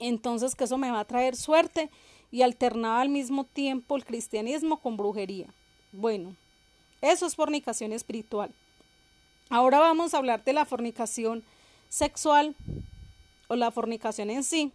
entonces 0.00 0.54
que 0.54 0.64
eso 0.64 0.78
me 0.78 0.90
va 0.90 1.00
a 1.00 1.04
traer 1.04 1.36
suerte 1.36 1.90
y 2.32 2.42
alternaba 2.42 3.02
al 3.02 3.10
mismo 3.10 3.44
tiempo 3.44 3.96
el 3.96 4.04
cristianismo 4.04 4.80
con 4.80 4.96
brujería. 4.96 5.46
Bueno, 5.92 6.34
eso 7.02 7.26
es 7.26 7.36
fornicación 7.36 7.92
espiritual. 7.92 8.52
Ahora 9.50 9.78
vamos 9.78 10.14
a 10.14 10.18
hablar 10.18 10.42
de 10.42 10.52
la 10.52 10.64
fornicación 10.64 11.44
sexual 11.88 12.56
o 13.48 13.56
la 13.56 13.70
fornicación 13.70 14.30
en 14.30 14.42
sí, 14.42 14.72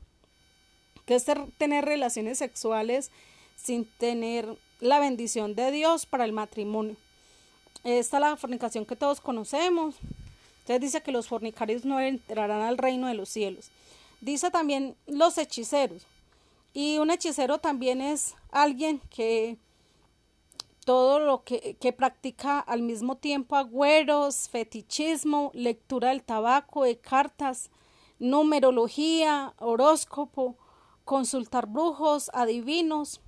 que 1.05 1.15
es 1.15 1.25
tener 1.57 1.85
relaciones 1.85 2.37
sexuales 2.37 3.09
sin 3.55 3.85
tener 3.85 4.57
la 4.79 4.99
bendición 4.99 5.55
de 5.55 5.71
Dios 5.71 6.05
para 6.05 6.25
el 6.25 6.33
matrimonio. 6.33 6.97
Esta 7.83 8.17
es 8.17 8.21
la 8.21 8.35
fornicación 8.35 8.85
que 8.85 8.95
todos 8.95 9.21
conocemos. 9.21 9.95
Entonces 10.65 10.81
dice 10.81 11.03
que 11.03 11.11
los 11.11 11.27
fornicarios 11.27 11.85
no 11.85 11.99
entrarán 11.99 12.63
al 12.63 12.79
reino 12.79 13.05
de 13.05 13.13
los 13.13 13.29
cielos. 13.29 13.69
Dice 14.19 14.49
también 14.49 14.95
los 15.05 15.37
hechiceros. 15.37 16.07
Y 16.73 16.97
un 16.97 17.11
hechicero 17.11 17.59
también 17.59 18.01
es 18.01 18.33
alguien 18.49 18.99
que 19.11 19.59
todo 20.85 21.19
lo 21.19 21.43
que, 21.43 21.77
que, 21.79 21.93
practica 21.93 22.59
al 22.59 22.81
mismo 22.81 23.15
tiempo 23.15 23.55
agüeros, 23.55 24.49
fetichismo, 24.49 25.51
lectura 25.53 26.09
del 26.09 26.23
tabaco, 26.23 26.83
de 26.83 26.97
cartas, 26.97 27.69
numerología, 28.17 29.53
horóscopo, 29.59 30.57
consultar 31.03 31.67
brujos, 31.67 32.31
adivinos 32.33 33.21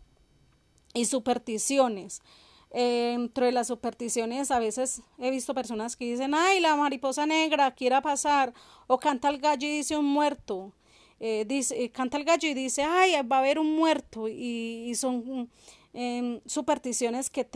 y 0.96 1.06
supersticiones. 1.06 2.24
Eh, 2.72 3.16
dentro 3.18 3.46
de 3.46 3.52
las 3.54 3.68
supersticiones 3.68 4.52
a 4.52 4.60
veces 4.60 5.02
he 5.18 5.32
visto 5.32 5.54
personas 5.54 5.96
que 5.96 6.06
dicen, 6.06 6.34
ay, 6.34 6.60
la 6.60 6.76
mariposa 6.76 7.26
negra 7.26 7.74
quiera 7.74 8.02
pasar, 8.02 8.54
o 8.88 8.98
canta 9.00 9.30
el 9.30 9.40
gallo 9.40 9.68
y 9.68 9.72
dice 9.72 9.98
un 9.98 10.06
muerto. 10.06 10.74
Eh, 11.20 11.46
dice, 11.48 11.84
eh, 11.84 11.90
canta 11.90 12.18
el 12.18 12.26
gallo 12.26 12.48
y 12.48 12.54
dice, 12.54 12.84
ay, 12.84 13.14
va 13.24 13.38
a 13.38 13.40
haber 13.40 13.58
un 13.60 13.76
muerto, 13.76 14.28
y, 14.28 14.94
son 14.96 15.50
em, 15.94 16.42
supersticiones 16.46 17.30
que, 17.30 17.48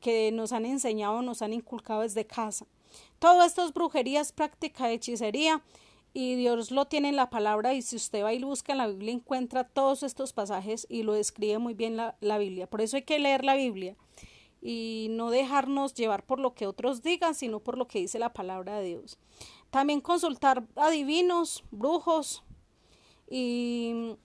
que 0.00 0.32
nos 0.32 0.52
han 0.52 0.64
enseñado, 0.64 1.20
nos 1.22 1.42
han 1.42 1.52
inculcado 1.52 2.02
desde 2.02 2.26
casa. 2.26 2.66
Todo 3.18 3.42
esto 3.44 3.64
es 3.64 3.74
brujería, 3.74 4.22
práctica 4.34 4.86
de 4.86 4.94
hechicería, 4.94 5.62
y 6.14 6.36
Dios 6.36 6.70
lo 6.70 6.86
tiene 6.86 7.10
en 7.10 7.16
la 7.16 7.30
palabra, 7.30 7.74
y 7.74 7.82
si 7.82 7.96
usted 7.96 8.24
va 8.24 8.32
y 8.32 8.42
busca 8.42 8.72
en 8.72 8.78
la 8.78 8.86
Biblia, 8.88 9.12
encuentra 9.12 9.64
todos 9.64 10.02
estos 10.02 10.32
pasajes 10.32 10.86
y 10.88 11.02
lo 11.02 11.12
describe 11.12 11.58
muy 11.58 11.74
bien 11.74 11.96
la, 11.96 12.16
la 12.20 12.38
Biblia. 12.38 12.66
Por 12.68 12.80
eso 12.80 12.96
hay 12.96 13.02
que 13.02 13.18
leer 13.18 13.44
la 13.44 13.54
Biblia 13.54 13.96
y 14.62 15.08
no 15.10 15.30
dejarnos 15.30 15.94
llevar 15.94 16.24
por 16.24 16.38
lo 16.38 16.54
que 16.54 16.66
otros 16.66 17.02
digan, 17.02 17.34
sino 17.34 17.60
por 17.60 17.78
lo 17.78 17.88
que 17.88 18.00
dice 18.00 18.18
la 18.18 18.32
palabra 18.32 18.78
de 18.78 18.88
Dios. 18.88 19.18
También 19.70 20.00
consultar 20.00 20.64
adivinos, 20.76 21.64
brujos, 21.70 22.42
y, 23.30 24.16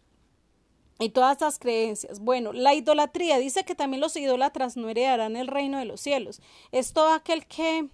y 0.99 1.09
todas 1.09 1.33
estas 1.33 1.59
creencias. 1.59 2.19
Bueno, 2.19 2.51
la 2.51 2.73
idolatría 2.73 3.37
dice 3.37 3.63
que 3.63 3.75
también 3.75 4.01
los 4.01 4.17
idólatras 4.17 4.75
no 4.75 4.89
heredarán 4.89 5.37
el 5.37 5.47
reino 5.47 5.77
de 5.77 5.85
los 5.85 6.01
cielos. 6.01 6.41
Es 6.71 6.91
todo 6.91 7.13
aquel 7.13 7.45
que, 7.45 7.87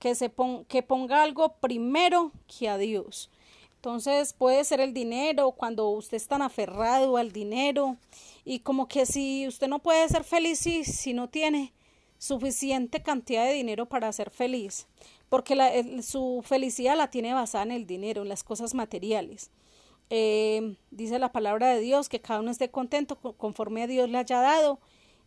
que, 0.00 0.14
se 0.16 0.32
que 0.68 0.82
ponga 0.82 1.22
algo 1.22 1.54
primero 1.60 2.32
que 2.46 2.68
a 2.68 2.76
Dios. 2.76 3.30
Entonces 3.84 4.32
puede 4.32 4.64
ser 4.64 4.80
el 4.80 4.94
dinero, 4.94 5.52
cuando 5.52 5.90
usted 5.90 6.16
es 6.16 6.26
tan 6.26 6.40
aferrado 6.40 7.18
al 7.18 7.32
dinero 7.32 7.98
y 8.42 8.60
como 8.60 8.88
que 8.88 9.04
si 9.04 9.46
usted 9.46 9.68
no 9.68 9.78
puede 9.80 10.08
ser 10.08 10.24
feliz 10.24 10.58
si, 10.58 10.84
si 10.84 11.12
no 11.12 11.28
tiene 11.28 11.74
suficiente 12.16 13.02
cantidad 13.02 13.44
de 13.44 13.52
dinero 13.52 13.84
para 13.84 14.10
ser 14.10 14.30
feliz, 14.30 14.86
porque 15.28 15.54
la, 15.54 15.70
su 16.00 16.42
felicidad 16.46 16.96
la 16.96 17.10
tiene 17.10 17.34
basada 17.34 17.64
en 17.64 17.72
el 17.72 17.86
dinero, 17.86 18.22
en 18.22 18.30
las 18.30 18.42
cosas 18.42 18.72
materiales. 18.72 19.50
Eh, 20.08 20.76
dice 20.90 21.18
la 21.18 21.30
palabra 21.30 21.68
de 21.74 21.80
Dios 21.80 22.08
que 22.08 22.22
cada 22.22 22.40
uno 22.40 22.52
esté 22.52 22.70
contento 22.70 23.16
conforme 23.36 23.82
a 23.82 23.86
Dios 23.86 24.08
le 24.08 24.16
haya 24.16 24.40
dado 24.40 24.80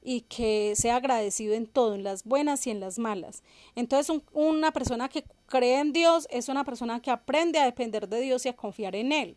y 0.10 0.22
que 0.22 0.74
sea 0.78 0.96
agradecido 0.96 1.54
en 1.54 1.68
todo, 1.68 1.94
en 1.94 2.02
las 2.02 2.24
buenas 2.24 2.66
y 2.66 2.70
en 2.70 2.80
las 2.80 2.98
malas. 2.98 3.44
Entonces 3.76 4.22
una 4.32 4.72
persona 4.72 5.10
que 5.10 5.26
cree 5.48 5.80
en 5.80 5.92
Dios 5.92 6.30
es 6.32 6.48
una 6.48 6.64
persona 6.64 7.02
que 7.02 7.12
aprende 7.12 7.60
a 7.60 7.66
depender 7.66 8.08
de 8.08 8.22
Dios 8.22 8.46
y 8.46 8.50
a 8.50 8.56
confiar 8.56 8.96
en 8.96 9.12
Él. 9.12 9.36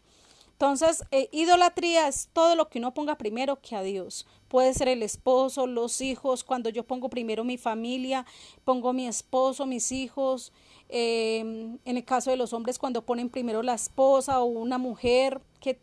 Entonces, 0.53 1.03
eh, 1.11 1.29
idolatría 1.33 2.07
es 2.07 2.29
todo 2.33 2.55
lo 2.55 2.69
que 2.69 2.79
uno 2.79 2.95
ponga 2.95 3.17
primero 3.17 3.61
que 3.63 3.75
a 3.75 3.83
Dios. 3.83 4.27
Puede 4.47 4.75
ser 4.75 4.89
el 4.89 5.03
esposo, 5.03 5.67
los 5.67 6.03
hijos, 6.03 6.45
cuando 6.45 6.69
yo 6.69 6.85
pongo 6.85 7.09
primero 7.09 7.45
mi 7.45 7.57
familia, 7.57 8.27
pongo 8.65 8.93
mi 8.93 9.09
esposo, 9.09 9.67
mis 9.67 9.91
hijos, 9.91 10.53
Em, 10.93 11.79
en 11.85 11.97
el 11.97 12.05
caso 12.05 12.31
de 12.31 12.37
los 12.37 12.53
hombres, 12.53 12.77
cuando 12.77 13.03
ponen 13.03 13.31
primero 13.31 13.63
la 13.63 13.75
esposa 13.75 14.41
o 14.41 14.47
una 14.47 14.77
mujer 14.77 15.41
que, 15.61 15.79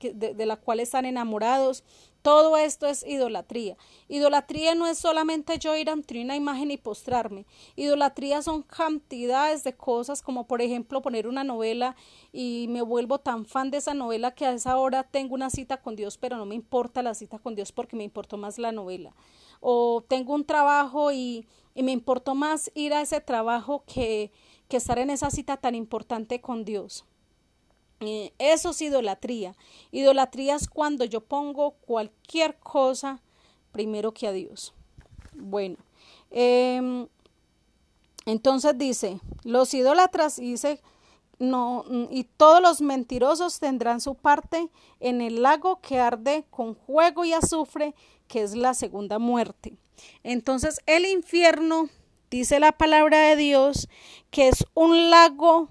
de, 0.00 0.46
la 0.46 0.56
cual 0.56 0.80
están 0.80 1.04
enamorados, 1.04 1.84
todo 2.22 2.56
esto 2.56 2.86
es 2.86 3.04
idolatría. 3.04 3.76
Idolatría 4.08 4.74
no 4.74 4.86
es 4.86 4.98
solamente 4.98 5.58
yo 5.58 5.76
ir 5.76 5.90
ante 5.90 6.22
una 6.22 6.36
imagen 6.36 6.70
y 6.70 6.76
postrarme. 6.76 7.46
Idolatría 7.76 8.42
son 8.42 8.62
cantidades 8.62 9.64
de 9.64 9.74
cosas, 9.74 10.22
como 10.22 10.46
por 10.46 10.62
ejemplo 10.62 11.02
poner 11.02 11.26
una 11.26 11.44
novela 11.44 11.96
y 12.32 12.66
me 12.68 12.82
vuelvo 12.82 13.18
tan 13.18 13.44
fan 13.44 13.70
de 13.70 13.78
esa 13.78 13.94
novela 13.94 14.34
que 14.34 14.46
a 14.46 14.52
esa 14.52 14.76
hora 14.76 15.02
tengo 15.02 15.34
una 15.34 15.50
cita 15.50 15.82
con 15.82 15.96
Dios, 15.96 16.16
pero 16.16 16.36
no 16.36 16.46
me 16.46 16.54
importa 16.54 17.02
la 17.02 17.14
cita 17.14 17.38
con 17.38 17.54
Dios 17.54 17.72
porque 17.72 17.96
me 17.96 18.04
importó 18.04 18.36
más 18.36 18.58
la 18.58 18.72
novela. 18.72 19.14
O 19.60 20.04
tengo 20.06 20.34
un 20.34 20.44
trabajo 20.44 21.12
y 21.12 21.46
me 21.74 21.92
importó 21.92 22.34
más 22.34 22.70
ir 22.74 22.94
a 22.94 23.02
ese 23.02 23.20
trabajo 23.20 23.84
que, 23.86 24.32
que 24.68 24.76
estar 24.76 24.98
en 24.98 25.10
esa 25.10 25.30
cita 25.30 25.56
tan 25.56 25.74
importante 25.74 26.40
con 26.40 26.64
Dios. 26.64 27.04
Eso 28.38 28.70
es 28.70 28.82
idolatría. 28.82 29.54
Idolatría 29.90 30.56
es 30.56 30.68
cuando 30.68 31.04
yo 31.04 31.20
pongo 31.20 31.72
cualquier 31.72 32.56
cosa 32.58 33.20
primero 33.72 34.12
que 34.12 34.26
a 34.26 34.32
Dios. 34.32 34.74
Bueno, 35.34 35.76
em, 36.30 37.08
entonces 38.26 38.76
dice, 38.76 39.20
los 39.44 39.72
idólatras 39.74 40.36
dice, 40.36 40.80
no, 41.38 41.84
y 42.10 42.24
todos 42.24 42.60
los 42.60 42.80
mentirosos 42.80 43.58
tendrán 43.58 44.00
su 44.00 44.14
parte 44.14 44.68
en 45.00 45.20
el 45.20 45.42
lago 45.42 45.80
que 45.80 45.98
arde 45.98 46.44
con 46.50 46.76
fuego 46.76 47.24
y 47.24 47.32
azufre, 47.32 47.94
que 48.28 48.42
es 48.42 48.54
la 48.54 48.74
segunda 48.74 49.18
muerte. 49.18 49.74
Entonces 50.22 50.80
el 50.86 51.06
infierno, 51.06 51.88
dice 52.30 52.60
la 52.60 52.72
palabra 52.72 53.18
de 53.18 53.36
Dios, 53.36 53.88
que 54.30 54.48
es 54.48 54.64
un 54.74 55.10
lago 55.10 55.68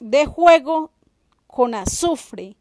de 0.00 0.26
fuego 0.28 0.90
con 1.54 1.76
azufre. 1.76 2.56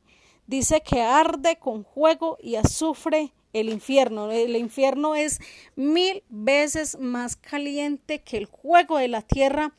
Dice 0.46 0.82
que 0.82 1.02
arde 1.02 1.58
con 1.58 1.84
fuego 1.84 2.38
y 2.40 2.58
azufre 2.58 3.34
el 3.52 3.70
infierno. 3.70 4.32
El 4.32 4.56
infierno 4.56 5.16
es 5.16 5.40
mil 5.76 6.22
veces 6.30 7.00
más 7.00 7.36
caliente 7.36 8.22
que 8.22 8.38
el 8.38 8.46
fuego 8.46 9.00
de 9.00 9.08
la 9.08 9.24
tierra. 9.24 9.74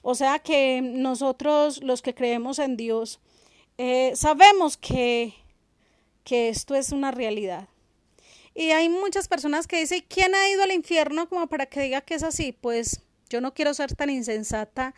O 0.00 0.14
sea 0.14 0.38
que 0.38 0.80
nosotros 0.82 1.82
los 1.82 2.00
que 2.00 2.14
creemos 2.14 2.58
en 2.58 2.78
Dios 2.78 3.20
eh, 3.76 4.12
sabemos 4.14 4.78
que, 4.78 5.34
que 6.24 6.48
esto 6.48 6.74
es 6.74 6.90
una 6.90 7.10
realidad. 7.10 7.68
Y 8.54 8.70
hay 8.70 8.88
muchas 8.88 9.28
personas 9.28 9.66
que 9.66 9.80
dicen, 9.80 10.02
¿quién 10.08 10.34
ha 10.34 10.48
ido 10.48 10.62
al 10.62 10.72
infierno 10.72 11.28
como 11.28 11.48
para 11.48 11.66
que 11.66 11.82
diga 11.82 12.00
que 12.00 12.14
es 12.14 12.22
así? 12.22 12.52
Pues 12.52 13.02
yo 13.28 13.42
no 13.42 13.52
quiero 13.52 13.74
ser 13.74 13.94
tan 13.94 14.08
insensata 14.08 14.94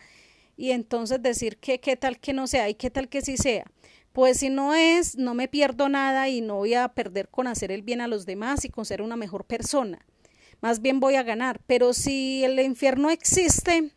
y 0.57 0.71
entonces 0.71 1.21
decir 1.21 1.57
que 1.57 1.79
qué 1.79 1.95
tal 1.95 2.19
que 2.19 2.33
no 2.33 2.47
sea 2.47 2.67
y 2.67 2.73
qué 2.73 2.89
tal 2.89 3.07
que 3.07 3.21
sí 3.21 3.37
sea. 3.37 3.65
Pues 4.11 4.39
si 4.39 4.49
no 4.49 4.73
es, 4.73 5.15
no 5.15 5.35
me 5.35 5.47
pierdo 5.47 5.87
nada 5.87 6.27
y 6.27 6.41
no 6.41 6.55
voy 6.55 6.73
a 6.73 6.89
perder 6.89 7.29
con 7.29 7.45
hacer 7.45 7.71
el 7.71 7.83
bien 7.83 8.01
a 8.01 8.07
los 8.07 8.25
demás 8.25 8.65
y 8.65 8.69
con 8.69 8.83
ser 8.83 9.03
una 9.03 9.15
mejor 9.15 9.45
persona. 9.45 9.99
Más 10.59 10.81
bien 10.81 10.99
voy 10.99 11.15
a 11.15 11.23
ganar. 11.23 11.61
Pero 11.67 11.93
si 11.93 12.43
el 12.43 12.59
infierno 12.59 13.11
existe, 13.11 13.91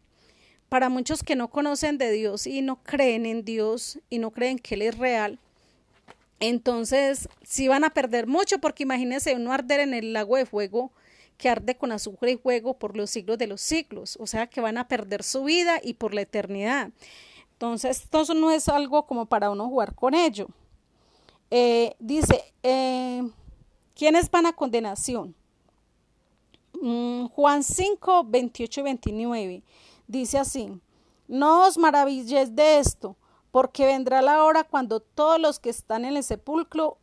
para 0.68 0.90
muchos 0.90 1.22
que 1.22 1.36
no 1.36 1.48
conocen 1.48 1.96
de 1.96 2.12
Dios 2.12 2.46
y 2.46 2.60
no 2.60 2.82
creen 2.82 3.24
en 3.24 3.44
Dios 3.44 3.98
y 4.10 4.18
no 4.18 4.30
creen 4.30 4.58
que 4.58 4.74
Él 4.74 4.82
es 4.82 4.98
real, 4.98 5.38
entonces 6.38 7.28
sí 7.42 7.68
van 7.68 7.84
a 7.84 7.90
perder 7.90 8.26
mucho 8.26 8.58
porque 8.58 8.82
imagínense 8.82 9.34
uno 9.34 9.52
arder 9.52 9.80
en 9.80 9.94
el 9.94 10.12
lago 10.12 10.36
de 10.36 10.46
fuego 10.46 10.92
que 11.40 11.48
arde 11.48 11.74
con 11.74 11.90
azufre 11.90 12.32
y 12.32 12.36
fuego 12.36 12.74
por 12.74 12.98
los 12.98 13.08
siglos 13.08 13.38
de 13.38 13.46
los 13.46 13.62
siglos, 13.62 14.18
o 14.20 14.26
sea 14.26 14.46
que 14.46 14.60
van 14.60 14.76
a 14.76 14.88
perder 14.88 15.22
su 15.22 15.44
vida 15.44 15.80
y 15.82 15.94
por 15.94 16.12
la 16.12 16.20
eternidad. 16.20 16.90
Entonces, 17.52 18.02
esto 18.02 18.34
no 18.34 18.50
es 18.50 18.68
algo 18.68 19.06
como 19.06 19.26
para 19.26 19.50
uno 19.50 19.66
jugar 19.68 19.94
con 19.94 20.14
ello. 20.14 20.48
Eh, 21.50 21.94
dice, 21.98 22.52
eh, 22.62 23.22
¿quiénes 23.94 24.30
van 24.30 24.46
a 24.46 24.52
condenación? 24.52 25.34
Mm, 26.80 27.26
Juan 27.26 27.62
5, 27.62 28.24
28 28.24 28.80
y 28.80 28.82
29 28.82 29.62
dice 30.06 30.38
así, 30.38 30.80
no 31.28 31.66
os 31.66 31.78
maravilléis 31.78 32.54
de 32.54 32.78
esto, 32.78 33.16
porque 33.52 33.86
vendrá 33.86 34.22
la 34.22 34.42
hora 34.44 34.64
cuando 34.64 35.00
todos 35.00 35.38
los 35.40 35.58
que 35.58 35.70
están 35.70 36.04
en 36.04 36.16
el 36.16 36.24
sepulcro, 36.24 36.98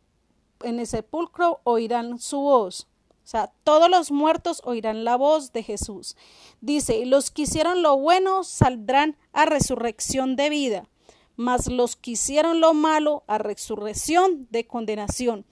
en 0.62 0.78
el 0.78 0.86
sepulcro 0.86 1.60
oirán 1.64 2.18
su 2.18 2.38
voz. 2.38 2.87
O 3.28 3.30
sea, 3.30 3.52
todos 3.62 3.90
los 3.90 4.10
muertos 4.10 4.62
oirán 4.64 5.04
la 5.04 5.14
voz 5.14 5.52
de 5.52 5.62
Jesús. 5.62 6.16
Dice, 6.62 6.96
y 6.96 7.04
los 7.04 7.30
que 7.30 7.42
hicieron 7.42 7.82
lo 7.82 7.98
bueno 7.98 8.42
saldrán 8.42 9.18
a 9.34 9.44
resurrección 9.44 10.34
de 10.34 10.48
vida, 10.48 10.88
mas 11.36 11.66
los 11.66 11.94
que 11.94 12.12
hicieron 12.12 12.62
lo 12.62 12.72
malo 12.72 13.24
a 13.26 13.36
resurrección 13.36 14.48
de 14.48 14.66
condenación. 14.66 15.44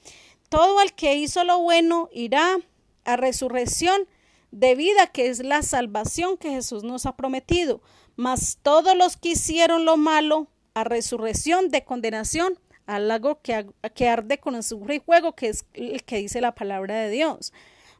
Todo 0.49 0.81
el 0.81 0.95
que 0.95 1.17
hizo 1.17 1.45
lo 1.45 1.59
bueno 1.59 2.09
irá 2.13 2.57
a 3.05 3.17
resurrección 3.17 4.09
de 4.53 4.75
vida, 4.75 5.09
que 5.09 5.29
es 5.29 5.45
la 5.45 5.61
salvación 5.61 6.39
que 6.39 6.53
Jesús 6.53 6.83
nos 6.83 7.05
ha 7.05 7.15
prometido. 7.15 7.83
Mas 8.17 8.59
todos 8.63 8.97
los 8.97 9.19
que 9.19 9.33
hicieron 9.33 9.85
lo 9.85 9.99
malo 9.99 10.47
a 10.73 10.83
resurrección 10.85 11.69
de 11.69 11.85
condenación 11.85 12.59
al 12.87 13.09
lago 13.09 13.41
que, 13.43 14.09
arde 14.09 14.39
con 14.39 14.55
azufre 14.55 14.97
y 14.97 15.01
fuego, 15.01 15.35
que 15.35 15.49
es 15.49 15.67
el 15.75 16.03
que 16.05 16.19
dice 16.19 16.41
la 16.41 16.55
palabra 16.55 16.97
de 16.97 17.11
Dios. 17.11 17.53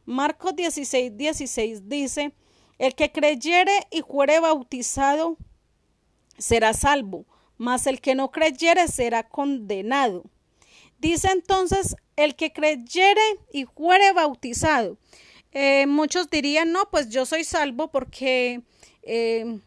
Marcos 0.05 0.55
16, 0.55 1.17
16 1.17 1.89
dice, 1.89 2.33
el 2.79 2.95
que 2.95 3.11
creyere 3.11 3.87
y 3.91 4.01
fuere 4.01 4.39
bautizado 4.39 5.37
será 6.37 6.73
salvo, 6.73 7.25
mas 7.57 7.87
el 7.87 7.99
que 7.99 8.15
no 8.15 8.31
creyere 8.31 8.87
será 8.87 9.23
condenado. 9.23 10.23
Dice 10.99 11.29
entonces, 11.31 11.95
el 12.15 12.35
que 12.35 12.53
creyere 12.53 13.21
y 13.51 13.65
fuere 13.65 14.13
bautizado. 14.13 14.97
Eh, 15.51 15.85
muchos 15.87 16.29
dirían, 16.29 16.71
no, 16.71 16.89
pues 16.89 17.09
yo 17.09 17.25
soy 17.25 17.43
salvo 17.43 17.89
porque 17.89 18.61
eh, 19.03 19.59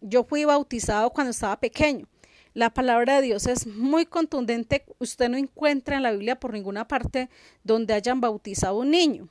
yo 0.00 0.24
fui 0.24 0.44
bautizado 0.44 1.10
cuando 1.10 1.30
estaba 1.30 1.58
pequeño. 1.60 2.06
La 2.54 2.70
palabra 2.70 3.16
de 3.16 3.22
Dios 3.22 3.48
es 3.48 3.66
muy 3.66 4.06
contundente. 4.06 4.84
Usted 5.00 5.28
no 5.28 5.36
encuentra 5.36 5.96
en 5.96 6.04
la 6.04 6.12
Biblia 6.12 6.38
por 6.38 6.52
ninguna 6.52 6.86
parte 6.86 7.28
donde 7.64 7.94
hayan 7.94 8.20
bautizado 8.20 8.78
un 8.78 8.92
niño. 8.92 9.28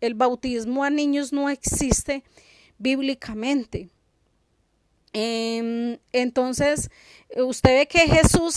El 0.00 0.14
bautismo 0.14 0.82
a 0.82 0.88
niños 0.88 1.32
no 1.32 1.50
existe 1.50 2.24
bíblicamente. 2.78 3.90
Em, 5.12 5.98
entonces, 6.12 6.90
usted 7.36 7.80
ve 7.80 7.86
que 7.86 8.00
Jesús 8.00 8.54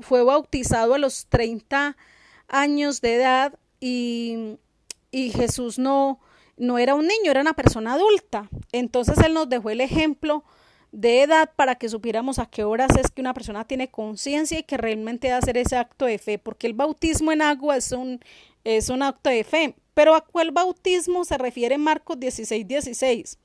fue 0.00 0.24
bautizado 0.24 0.94
a 0.94 0.98
los 0.98 1.26
30 1.26 1.96
años 2.48 3.02
de 3.02 3.14
edad 3.14 3.58
y, 3.78 4.56
y 5.10 5.30
Jesús 5.32 5.78
no, 5.78 6.18
no 6.56 6.78
era 6.78 6.94
un 6.94 7.06
niño, 7.06 7.30
era 7.30 7.42
una 7.42 7.54
persona 7.54 7.92
adulta. 7.92 8.48
Entonces 8.72 9.18
Él 9.18 9.34
nos 9.34 9.50
dejó 9.50 9.68
el 9.68 9.82
ejemplo 9.82 10.44
de 10.92 11.22
edad 11.22 11.50
para 11.56 11.76
que 11.76 11.88
supiéramos 11.88 12.38
a 12.38 12.46
qué 12.46 12.64
horas 12.64 12.90
es 12.98 13.10
que 13.10 13.20
una 13.20 13.34
persona 13.34 13.64
tiene 13.64 13.88
conciencia 13.88 14.58
y 14.58 14.62
que 14.64 14.76
realmente 14.76 15.30
va 15.30 15.38
hacer 15.38 15.56
ese 15.56 15.76
acto 15.76 16.06
de 16.06 16.18
fe, 16.18 16.38
porque 16.38 16.66
el 16.66 16.74
bautismo 16.74 17.32
en 17.32 17.42
agua 17.42 17.76
es 17.76 17.92
un, 17.92 18.20
es 18.64 18.88
un 18.88 19.02
acto 19.02 19.30
de 19.30 19.44
fe. 19.44 19.74
Pero 19.94 20.14
¿a 20.14 20.20
cuál 20.20 20.50
bautismo 20.50 21.24
se 21.24 21.38
refiere 21.38 21.76
Marcos 21.78 22.18
16, 22.18 22.66
16? 22.66 23.38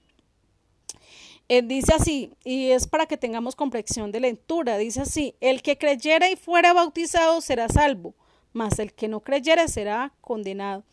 dice 1.63 1.93
así, 1.93 2.31
y 2.43 2.71
es 2.71 2.87
para 2.87 3.05
que 3.05 3.17
tengamos 3.17 3.55
complexión 3.55 4.11
de 4.11 4.19
lectura, 4.19 4.77
dice 4.77 5.01
así, 5.01 5.35
el 5.41 5.61
que 5.61 5.77
creyera 5.77 6.29
y 6.29 6.35
fuera 6.35 6.73
bautizado 6.73 7.39
será 7.41 7.69
salvo, 7.69 8.15
mas 8.51 8.79
el 8.79 8.93
que 8.93 9.07
no 9.07 9.19
creyera 9.19 9.67
será 9.67 10.11
condenado. 10.21 10.83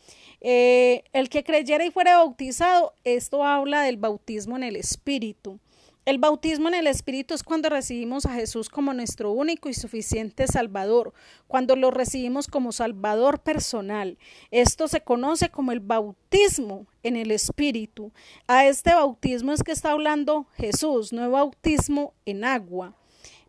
Eh, 0.41 1.05
el 1.13 1.29
que 1.29 1.45
creyera 1.45 1.85
y 1.85 1.91
fuera 1.91 2.17
bautizado, 2.17 2.95
esto 3.05 3.45
habla 3.45 3.83
del 3.83 3.97
bautismo 3.97 4.57
en 4.57 4.65
el 4.65 4.77
Espíritu. 4.77 5.59
El 6.05 6.19
bautismo 6.19 6.67
en 6.67 6.75
el 6.75 6.89
Espíritu 6.89 7.33
es 7.33 7.45
cuando 7.45 7.69
recibimos 7.69 8.27
a 8.27 8.35
Jesús 8.35 8.69
como 8.69 8.93
nuestro 8.93 9.31
único 9.31 9.69
y 9.69 9.75
suficiente 9.75 10.49
Salvador, 10.49 11.15
cuando 11.47 11.77
lo 11.77 11.93
recibimos 11.93 12.49
como 12.49 12.73
Salvador 12.73 13.39
personal. 13.39 14.19
Esto 14.51 14.89
se 14.89 15.03
conoce 15.03 15.51
como 15.51 15.71
el 15.71 15.79
bautismo 15.79 16.89
en 17.05 17.15
el 17.15 17.31
Espíritu. 17.31 18.11
A 18.49 18.67
este 18.67 18.93
bautismo 18.93 19.53
es 19.53 19.63
que 19.63 19.71
está 19.71 19.93
hablando 19.93 20.49
Jesús, 20.57 21.13
no 21.13 21.31
bautismo 21.31 22.15
en 22.27 22.43
agua, 22.45 22.97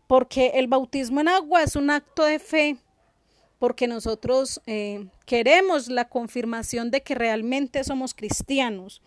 porque 0.06 0.52
el 0.54 0.68
bautismo 0.68 1.20
en 1.22 1.28
agua 1.28 1.64
es 1.64 1.74
un 1.74 1.90
acto 1.90 2.24
de 2.24 2.38
fe, 2.38 2.76
porque 3.58 3.88
nosotros 3.88 4.60
eh, 4.66 5.08
queremos 5.26 5.88
la 5.88 6.08
confirmación 6.08 6.92
de 6.92 7.02
que 7.02 7.16
realmente 7.16 7.82
somos 7.82 8.14
cristianos. 8.14 9.02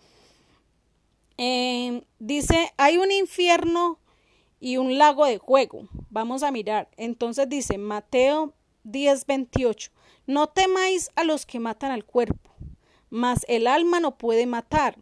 Em, 1.38 2.02
dice, 2.18 2.72
hay 2.76 2.98
un 2.98 3.12
infierno 3.12 4.00
y 4.60 4.76
un 4.76 4.98
lago 4.98 5.24
de 5.24 5.38
juego. 5.38 5.88
Vamos 6.10 6.42
a 6.42 6.50
mirar. 6.50 6.90
Entonces 6.96 7.48
dice 7.48 7.78
Mateo 7.78 8.52
10, 8.82 9.24
28. 9.26 9.92
No 10.26 10.48
temáis 10.48 11.10
a 11.14 11.24
los 11.24 11.46
que 11.46 11.60
matan 11.60 11.92
al 11.92 12.04
cuerpo, 12.04 12.50
mas 13.08 13.46
el 13.48 13.66
alma 13.66 14.00
no 14.00 14.18
puede 14.18 14.46
matar. 14.46 14.98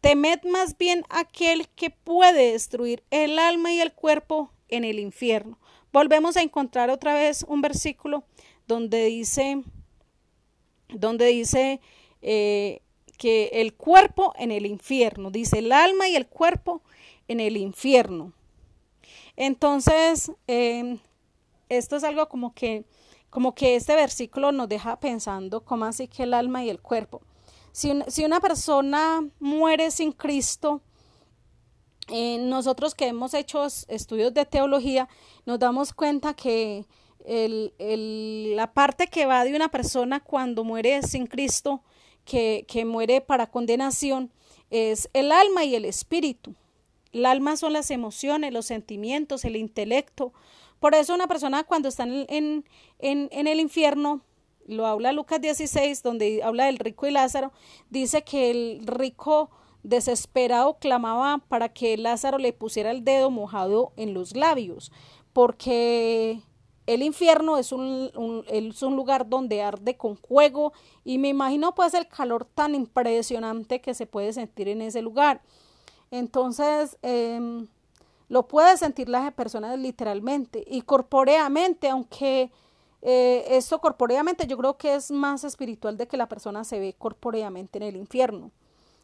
Temed 0.00 0.44
más 0.44 0.78
bien 0.78 1.04
aquel 1.10 1.68
que 1.70 1.90
puede 1.90 2.52
destruir 2.52 3.02
el 3.10 3.38
alma 3.40 3.72
y 3.72 3.80
el 3.80 3.92
cuerpo 3.92 4.52
en 4.68 4.84
el 4.84 5.00
infierno. 5.00 5.58
Volvemos 5.92 6.36
a 6.36 6.42
encontrar 6.42 6.88
otra 6.88 7.14
vez 7.14 7.44
un 7.48 7.62
versículo 7.62 8.24
donde 8.68 9.06
dice, 9.06 9.64
donde 10.88 11.26
dice, 11.26 11.80
eh, 12.22 12.80
que 13.18 13.50
el 13.52 13.74
cuerpo 13.74 14.32
en 14.38 14.50
el 14.50 14.64
infierno, 14.64 15.30
dice 15.30 15.58
el 15.58 15.72
alma 15.72 16.08
y 16.08 16.16
el 16.16 16.26
cuerpo 16.26 16.80
en 17.26 17.40
el 17.40 17.56
infierno. 17.56 18.32
Entonces, 19.36 20.32
em, 20.46 20.98
esto 21.68 21.96
es 21.96 22.04
algo 22.04 22.28
como 22.28 22.54
que, 22.54 22.84
como 23.28 23.54
que 23.54 23.76
este 23.76 23.94
versículo 23.94 24.52
nos 24.52 24.68
deja 24.68 24.98
pensando, 24.98 25.64
¿cómo 25.64 25.84
así 25.84 26.08
que 26.08 26.22
el 26.22 26.32
alma 26.32 26.64
y 26.64 26.70
el 26.70 26.80
cuerpo? 26.80 27.20
Si, 27.72 27.92
si 28.06 28.24
una 28.24 28.40
persona 28.40 29.28
muere 29.38 29.90
sin 29.90 30.12
Cristo, 30.12 30.80
eh, 32.08 32.38
nosotros 32.38 32.94
que 32.94 33.08
hemos 33.08 33.34
hecho 33.34 33.66
estudios 33.66 34.32
de 34.32 34.46
teología, 34.46 35.08
nos 35.44 35.58
damos 35.58 35.92
cuenta 35.92 36.34
que 36.34 36.86
el, 37.26 37.74
el, 37.78 38.56
la 38.56 38.72
parte 38.72 39.08
que 39.08 39.26
va 39.26 39.44
de 39.44 39.54
una 39.54 39.68
persona 39.68 40.20
cuando 40.20 40.64
muere 40.64 41.02
sin 41.02 41.26
Cristo 41.26 41.82
que, 42.28 42.84
muere 42.84 43.20
para 43.20 43.50
condenación 43.50 44.30
es 44.70 45.08
el 45.14 45.32
alma 45.32 45.64
y 45.64 45.74
el 45.74 45.84
espíritu. 45.86 46.54
El 47.12 47.24
alma 47.24 47.56
son 47.56 47.72
las 47.72 47.90
emociones, 47.90 48.52
los 48.52 48.66
sentimientos, 48.66 49.44
el 49.46 49.56
intelecto. 49.56 50.32
Por 50.78 50.94
eso 50.94 51.14
una 51.14 51.26
persona 51.26 51.64
cuando 51.64 51.88
está 51.88 52.04
en, 52.04 52.64
en, 52.98 53.46
el 53.46 53.60
infierno, 53.60 54.20
lo 54.66 54.86
habla 54.86 55.12
Lucas 55.12 55.40
16, 55.40 56.02
donde 56.02 56.42
habla 56.42 56.66
del 56.66 56.78
rico 56.78 57.06
y 57.06 57.12
Lázaro, 57.12 57.52
dice 57.88 58.22
que 58.22 58.50
el 58.50 58.86
rico 58.86 59.50
desesperado 59.82 60.76
clamaba 60.78 61.38
para 61.48 61.70
que 61.70 61.96
Lázaro 61.96 62.36
le 62.36 62.52
pusiera 62.52 62.90
el 62.90 63.04
dedo 63.04 63.30
mojado 63.30 63.92
en 63.96 64.12
los 64.12 64.36
labios, 64.36 64.92
porque 65.32 66.42
el 66.88 67.02
infierno 67.02 67.58
es 67.58 67.70
un, 67.70 68.44
es 68.48 68.82
un 68.82 68.96
lugar 68.96 69.28
donde 69.28 69.62
arde 69.62 69.98
con 69.98 70.16
fuego 70.16 70.72
y 71.04 71.18
me 71.18 71.28
imagino 71.28 71.74
pues 71.74 71.92
el 71.92 72.08
calor 72.08 72.46
tan 72.46 72.74
impresionante 72.74 73.82
que 73.82 73.92
se 73.92 74.06
puede 74.06 74.32
sentir 74.32 74.68
en 74.68 74.80
ese 74.80 75.02
lugar. 75.02 75.42
Entonces, 76.10 76.96
em, 77.02 77.66
lo 78.30 78.48
puede 78.48 78.78
sentir 78.78 79.10
las 79.10 79.30
personas 79.34 79.78
literalmente 79.78 80.64
y 80.66 80.80
corpóreamente, 80.80 81.90
aunque 81.90 82.50
eh, 83.02 83.44
esto 83.50 83.80
corpóreamente 83.82 84.46
yo 84.46 84.56
creo 84.56 84.78
que 84.78 84.94
es 84.94 85.10
más 85.10 85.44
espiritual 85.44 85.98
de 85.98 86.08
que 86.08 86.16
la 86.16 86.26
persona 86.26 86.64
se 86.64 86.80
ve 86.80 86.94
corpóreamente 86.96 87.76
en 87.76 87.82
el 87.82 87.96
infierno. 87.96 88.50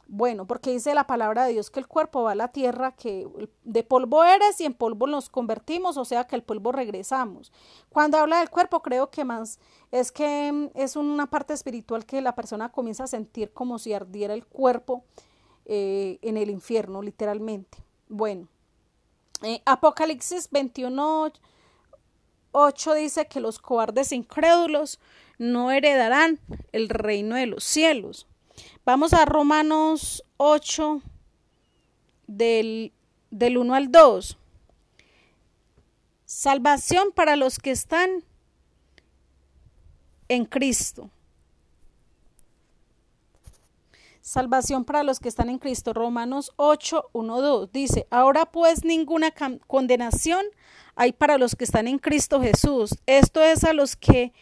Bueno, 0.07 0.47
porque 0.47 0.71
dice 0.71 0.95
la 0.95 1.07
palabra 1.07 1.45
de 1.47 1.53
Dios 1.53 1.71
que 1.71 1.81
el 1.81 1.87
cuerpo 1.87 2.23
va 2.25 2.33
a 2.33 2.35
la 2.35 2.49
tierra, 2.49 2.93
que 2.93 3.27
de 3.65 3.83
polvo 3.83 4.23
eres 4.23 4.61
y 4.61 4.67
en 4.67 4.75
polvo 4.75 5.07
nos 5.07 5.31
convertimos, 5.31 5.97
o 5.97 6.05
sea 6.05 6.27
que 6.27 6.37
el 6.37 6.43
polvo 6.43 6.73
regresamos. 6.73 7.53
Cuando 7.89 8.19
habla 8.19 8.39
del 8.39 8.51
cuerpo, 8.51 8.83
creo 8.83 9.11
que 9.11 9.25
más 9.25 9.59
es 9.91 10.13
que 10.13 10.53
mm, 10.53 10.71
es 10.75 10.97
una 10.97 11.31
parte 11.31 11.55
espiritual 11.55 12.05
que 12.05 12.21
la 12.21 12.35
persona 12.35 12.71
comienza 12.71 13.05
a 13.05 13.07
sentir 13.07 13.53
como 13.53 13.79
si 13.79 13.95
ardiera 13.95 14.35
el 14.35 14.45
cuerpo 14.47 15.05
eh, 15.65 16.19
en 16.23 16.37
el 16.37 16.51
infierno, 16.51 17.03
literalmente. 17.03 17.79
Bueno, 18.09 18.49
Eh, 19.43 19.61
Apocalipsis 19.67 20.49
21, 20.51 21.33
8 22.53 22.95
dice 22.95 23.27
que 23.27 23.41
los 23.41 23.59
cobardes 23.59 24.13
incrédulos 24.13 25.01
no 25.39 25.71
heredarán 25.71 26.39
el 26.73 26.89
reino 26.89 27.35
de 27.37 27.47
los 27.47 27.65
cielos. 27.65 28.27
Vamos 28.85 29.13
a 29.13 29.25
Romanos 29.25 30.25
8 30.37 31.01
del, 32.27 32.93
del 33.31 33.59
1 33.59 33.75
al 33.75 33.91
2. 33.91 34.39
Salvación 36.25 37.13
para 37.15 37.37
los 37.37 37.59
que 37.59 37.71
están 37.71 38.25
en 40.29 40.45
Cristo. 40.45 41.11
Salvación 44.21 44.85
para 44.85 45.03
los 45.03 45.21
que 45.21 45.29
están 45.29 45.51
en 45.51 45.59
Cristo. 45.59 45.93
Romanos 45.93 46.53
8, 46.57 47.11
1, 47.13 47.41
2. 47.41 47.73
Dice, 47.73 48.07
ahora 48.11 48.47
pues 48.47 48.85
ninguna 48.85 49.33
condenación 49.67 50.45
hay 50.95 51.13
para 51.13 51.39
los 51.39 51.55
que 51.55 51.65
están 51.65 51.89
en 51.89 51.99
Cristo 51.99 52.41
Jesús. 52.41 52.97
Esto 53.07 53.43
es 53.43 53.65
a 53.65 53.75
los 53.75 53.97
que 53.97 54.33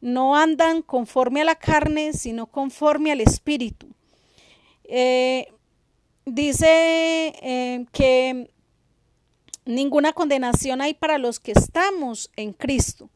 no 0.00 0.36
andan 0.36 0.82
conforme 0.82 1.42
a 1.42 1.44
la 1.44 1.54
carne, 1.54 2.12
sino 2.12 2.46
conforme 2.46 3.12
al 3.12 3.20
Espíritu. 3.20 3.88
Eh, 4.84 5.52
dice 6.24 6.66
eh, 7.42 7.86
que 7.92 8.50
ninguna 9.64 10.12
condenación 10.12 10.80
hay 10.80 10.94
para 10.94 11.18
los 11.18 11.40
que 11.40 11.52
estamos 11.52 12.30
en 12.36 12.52
Cristo. 12.52 13.10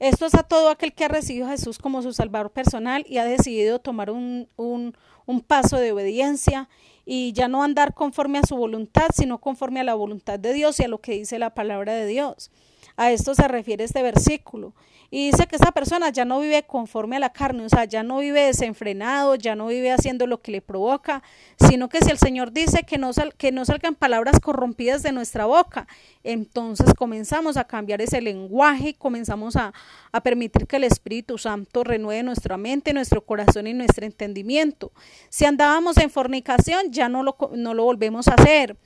Esto 0.00 0.26
es 0.26 0.34
a 0.34 0.42
todo 0.42 0.70
aquel 0.70 0.92
que 0.92 1.04
ha 1.04 1.08
recibido 1.08 1.46
a 1.46 1.50
Jesús 1.50 1.78
como 1.78 2.02
su 2.02 2.12
Salvador 2.12 2.50
personal 2.50 3.04
y 3.08 3.18
ha 3.18 3.24
decidido 3.24 3.78
tomar 3.78 4.10
un, 4.10 4.48
un, 4.56 4.96
un 5.24 5.40
paso 5.40 5.76
de 5.76 5.92
obediencia 5.92 6.68
y 7.06 7.32
ya 7.32 7.48
no 7.48 7.62
andar 7.62 7.94
conforme 7.94 8.38
a 8.38 8.46
su 8.46 8.56
voluntad, 8.56 9.08
sino 9.14 9.38
conforme 9.38 9.80
a 9.80 9.84
la 9.84 9.94
voluntad 9.94 10.38
de 10.38 10.52
Dios 10.52 10.80
y 10.80 10.84
a 10.84 10.88
lo 10.88 11.00
que 11.00 11.12
dice 11.12 11.38
la 11.38 11.54
palabra 11.54 11.94
de 11.94 12.06
Dios. 12.06 12.50
A 12.96 13.10
esto 13.10 13.34
se 13.34 13.48
refiere 13.48 13.84
este 13.84 14.02
versículo. 14.02 14.72
Y 15.10 15.30
dice 15.30 15.46
que 15.46 15.56
esa 15.56 15.70
persona 15.70 16.10
ya 16.10 16.24
no 16.24 16.40
vive 16.40 16.64
conforme 16.64 17.16
a 17.16 17.20
la 17.20 17.32
carne, 17.32 17.64
o 17.64 17.68
sea, 17.68 17.84
ya 17.84 18.02
no 18.02 18.18
vive 18.18 18.46
desenfrenado, 18.46 19.36
ya 19.36 19.54
no 19.54 19.68
vive 19.68 19.92
haciendo 19.92 20.26
lo 20.26 20.42
que 20.42 20.50
le 20.50 20.60
provoca, 20.60 21.22
sino 21.56 21.88
que 21.88 22.00
si 22.00 22.10
el 22.10 22.18
Señor 22.18 22.50
dice 22.50 22.82
que 22.82 22.98
no, 22.98 23.12
que 23.36 23.52
no 23.52 23.64
salgan 23.64 23.94
palabras 23.94 24.40
corrompidas 24.40 25.04
de 25.04 25.12
nuestra 25.12 25.44
boca, 25.44 25.86
entonces 26.24 26.94
comenzamos 26.94 27.56
a 27.56 27.64
cambiar 27.64 28.00
ese 28.00 28.20
lenguaje 28.20 28.88
y 28.88 28.94
comenzamos 28.94 29.54
a, 29.54 29.72
a 30.10 30.20
permitir 30.20 30.66
que 30.66 30.76
el 30.76 30.84
Espíritu 30.84 31.38
Santo 31.38 31.84
renueve 31.84 32.24
nuestra 32.24 32.56
mente, 32.56 32.92
nuestro 32.92 33.24
corazón 33.24 33.68
y 33.68 33.72
nuestro 33.74 34.06
entendimiento. 34.06 34.90
Si 35.28 35.44
andábamos 35.44 35.96
en 35.98 36.10
fornicación, 36.10 36.90
ya 36.90 37.08
no 37.08 37.22
lo, 37.22 37.36
no 37.54 37.72
lo 37.74 37.84
volvemos 37.84 38.26
a 38.26 38.34
hacer 38.34 38.76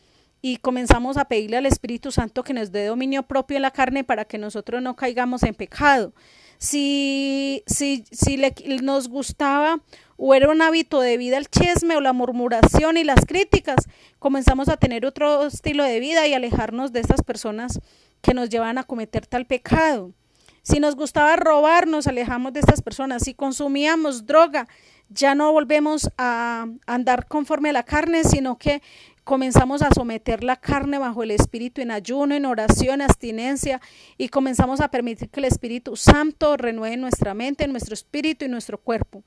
y 0.41 0.59
comenzamos 0.59 1.17
a 1.17 1.27
pedirle 1.27 1.57
al 1.57 1.67
Espíritu 1.67 2.13
Santo 2.13 2.43
que 2.43 2.55
nos 2.55 2.71
dé 2.71 2.87
dominio 2.87 3.25
propio 3.25 3.57
en 3.57 3.63
la 3.63 3.71
carne 3.71 4.05
para 4.05 4.25
que 4.25 4.39
nosotros 4.39 4.83
no 4.83 4.97
caigamos 4.97 5.43
en 5.43 5.55
pecado. 5.55 6.13
Si, 6.59 7.63
si, 7.67 8.05
si 8.11 8.37
le, 8.37 8.55
nos 8.83 9.09
gustaba 9.09 9.81
o 10.17 10.35
era 10.35 10.51
un 10.51 10.61
hábito 10.61 11.01
de 11.01 11.17
vida 11.17 11.39
el 11.39 11.49
chisme 11.49 11.97
o 11.97 12.01
la 12.01 12.13
murmuración 12.13 12.97
y 12.97 13.05
las 13.05 13.25
críticas, 13.27 13.87
comenzamos 14.19 14.69
a 14.69 14.77
tener 14.77 15.07
otro 15.07 15.47
estilo 15.47 15.85
de 15.85 16.01
vida 16.01 16.27
y 16.27 16.35
alejarnos 16.35 16.93
de 16.93 17.01
estas 17.01 17.23
personas 17.23 17.81
que 18.21 18.35
nos 18.35 18.49
llevan 18.49 18.79
a 18.79 18.85
cometer 18.85 19.27
tal 19.27 19.47
pecado. 19.47 20.13
Si 20.63 20.81
nos 20.81 20.97
gustaba 20.97 21.37
robar, 21.37 21.87
nos 21.87 22.07
alejamos 22.07 22.53
de 22.53 22.61
estas 22.61 22.83
personas. 22.83 23.23
Si 23.23 23.33
consumíamos 23.33 24.27
droga, 24.27 24.69
ya 25.09 25.35
no 25.35 25.53
volvemos 25.53 26.11
a 26.19 26.67
andar 26.87 27.27
conforme 27.27 27.71
a 27.71 27.73
la 27.73 27.85
carne, 27.85 28.25
sino 28.25 28.59
que 28.59 28.83
comenzamos 29.29 29.83
a 29.83 29.91
someter 29.95 30.43
la 30.43 30.57
carne 30.57 30.97
bajo 30.97 31.23
el 31.23 31.31
Espíritu 31.31 31.83
en 31.83 31.91
ayuno, 31.91 32.35
en 32.35 32.47
oración, 32.47 33.03
abstinencia 33.03 33.79
y 34.17 34.31
comenzamos 34.31 34.81
a 34.81 34.89
permitir 34.89 35.29
que 35.29 35.41
el 35.41 35.45
Espíritu 35.45 35.97
Santo 35.97 36.57
renueve 36.57 36.97
nuestra 36.97 37.35
mente, 37.35 37.69
nuestro 37.69 37.93
espíritu 37.93 38.47
y 38.47 38.49
nuestro 38.49 38.79
cuerpo. 38.79 39.23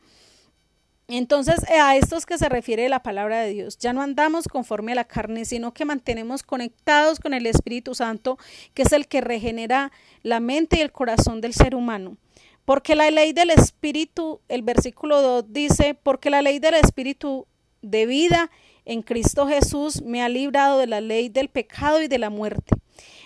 Entonces, 1.08 1.64
a 1.70 1.96
esto 1.98 2.18
es 2.18 2.26
que 2.26 2.40
se 2.40 2.50
refiere 2.50 2.90
la 2.90 3.04
palabra 3.04 3.42
de 3.42 3.52
Dios. 3.52 3.78
Ya 3.78 3.94
no 3.94 4.02
andamos 4.02 4.48
conforme 4.48 4.94
a 4.94 4.96
la 4.96 5.04
carne, 5.04 5.46
sino 5.46 5.72
que 5.72 5.86
mantenemos 5.86 6.42
conectados 6.42 7.20
con 7.20 7.36
el 7.36 7.46
Espíritu 7.46 7.94
Santo, 7.94 8.40
que 8.74 8.82
es 8.82 8.94
el 8.94 9.08
que 9.08 9.22
regenera 9.22 9.92
la 10.24 10.40
mente 10.40 10.78
y 10.78 10.82
el 10.82 10.92
corazón 10.92 11.42
del 11.42 11.54
ser 11.54 11.76
humano. 11.76 12.18
Porque 12.66 12.96
la 12.96 13.12
ley 13.12 13.34
del 13.34 13.52
Espíritu, 13.52 14.42
el 14.48 14.64
versículo 14.64 15.22
2 15.22 15.54
dice, 15.54 15.94
porque 15.94 16.32
la 16.32 16.42
ley 16.42 16.58
del 16.58 16.74
Espíritu 16.74 17.46
de 17.84 18.08
vida 18.08 18.50
en 18.86 19.02
Cristo 19.02 19.48
Jesús 19.48 20.02
me 20.02 20.22
ha 20.22 20.30
librado 20.30 20.78
de 20.80 20.88
la 20.88 21.02
ley 21.02 21.30
del 21.30 21.50
pecado 21.50 22.02
y 22.02 22.08
de 22.08 22.18
la 22.18 22.30
muerte. 22.30 22.76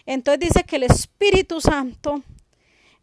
Entonces 0.06 0.39
dice 0.39 0.63
que 0.63 0.76
el 0.76 0.84
Espíritu 0.84 1.62
Santo 1.62 2.22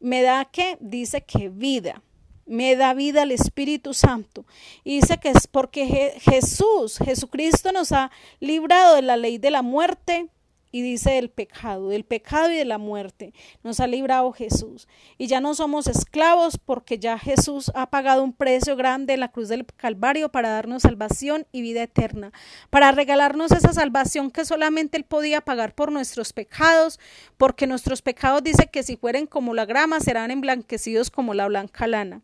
me 0.00 0.22
da 0.22 0.44
que, 0.44 0.76
dice 0.80 1.22
que 1.22 1.48
vida, 1.48 2.02
me 2.46 2.76
da 2.76 2.94
vida 2.94 3.22
el 3.22 3.32
Espíritu 3.32 3.94
Santo. 3.94 4.44
Y 4.84 4.96
dice 5.00 5.18
que 5.18 5.30
es 5.30 5.46
porque 5.46 6.14
Jesús, 6.20 6.98
Jesucristo 6.98 7.72
nos 7.72 7.92
ha 7.92 8.10
librado 8.40 8.96
de 8.96 9.02
la 9.02 9.16
ley 9.16 9.38
de 9.38 9.50
la 9.50 9.62
muerte 9.62 10.28
y 10.72 10.80
dice 10.82 11.12
del 11.12 11.30
pecado, 11.30 11.88
del 11.88 12.04
pecado 12.04 12.50
y 12.50 12.56
de 12.56 12.64
la 12.64 12.78
muerte. 12.78 13.34
Nos 13.62 13.78
ha 13.78 13.86
librado 13.86 14.32
Jesús. 14.32 14.88
Y 15.18 15.26
ya 15.28 15.40
no 15.40 15.54
somos 15.54 15.86
esclavos 15.86 16.58
porque 16.58 16.98
ya 16.98 17.18
Jesús 17.18 17.70
ha 17.74 17.90
pagado 17.90 18.24
un 18.24 18.32
precio 18.32 18.74
grande 18.74 19.12
en 19.12 19.20
la 19.20 19.30
cruz 19.30 19.48
del 19.48 19.66
Calvario 19.66 20.30
para 20.30 20.48
darnos 20.48 20.82
salvación 20.82 21.46
y 21.52 21.60
vida 21.60 21.82
eterna, 21.82 22.32
para 22.70 22.90
regalarnos 22.90 23.52
esa 23.52 23.72
salvación 23.72 24.30
que 24.30 24.46
solamente 24.46 24.96
Él 24.96 25.04
podía 25.04 25.42
pagar 25.42 25.74
por 25.74 25.92
nuestros 25.92 26.32
pecados, 26.32 26.98
porque 27.36 27.66
nuestros 27.66 28.00
pecados 28.00 28.42
dice 28.42 28.68
que 28.72 28.82
si 28.82 28.96
fueren 28.96 29.26
como 29.26 29.54
la 29.54 29.66
grama 29.66 30.00
serán 30.00 30.30
emblanquecidos 30.30 31.10
como 31.10 31.34
la 31.34 31.46
blanca 31.46 31.86
lana. 31.86 32.22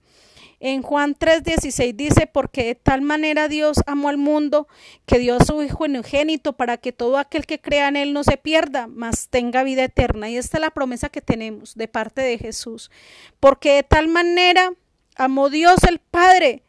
En 0.61 0.83
Juan 0.83 1.15
3:16 1.15 1.95
dice, 1.95 2.27
porque 2.27 2.65
de 2.65 2.75
tal 2.75 3.01
manera 3.03 3.49
Dios 3.49 3.79
amó 3.87 4.09
al 4.09 4.17
mundo 4.17 4.67
que 5.07 5.19
dio 5.19 5.37
a 5.37 5.45
su 5.45 5.63
Hijo 5.63 5.85
unigénito 5.85 6.55
para 6.55 6.79
que 6.79 6.93
todo 6.93 7.17
aquel 7.17 7.47
que 7.47 7.61
crea 7.61 7.89
en 7.89 7.97
Él 7.97 8.13
no 8.13 8.25
se 8.25 8.37
pierda, 8.37 8.89
mas 8.89 9.29
tenga 9.29 9.63
vida 9.63 9.85
eterna. 9.85 10.29
Y 10.29 10.37
esta 10.37 10.57
es 10.57 10.61
la 10.63 10.71
promesa 10.71 11.11
que 11.11 11.21
tenemos 11.21 11.77
de 11.77 11.87
parte 11.87 12.23
de 12.23 12.39
Jesús. 12.39 12.91
Porque 13.39 13.75
de 13.75 13.83
tal 13.85 14.09
manera 14.09 14.73
amó 15.15 15.49
Dios 15.49 15.85
el 15.85 16.01
Padre 16.01 16.65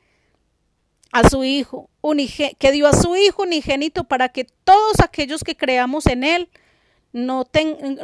a 1.12 1.28
su 1.28 1.43
Hijo, 1.43 1.89
que 2.60 2.71
dio 2.71 2.88
a 2.88 2.93
su 2.93 3.15
Hijo 3.15 3.43
unigénito 3.43 4.04
para 4.04 4.30
que 4.30 4.45
todos 4.45 4.99
aquellos 4.99 5.43
que 5.43 5.58
creamos 5.58 6.06
en 6.06 6.23
Él 6.23 6.49
no, 7.12 7.45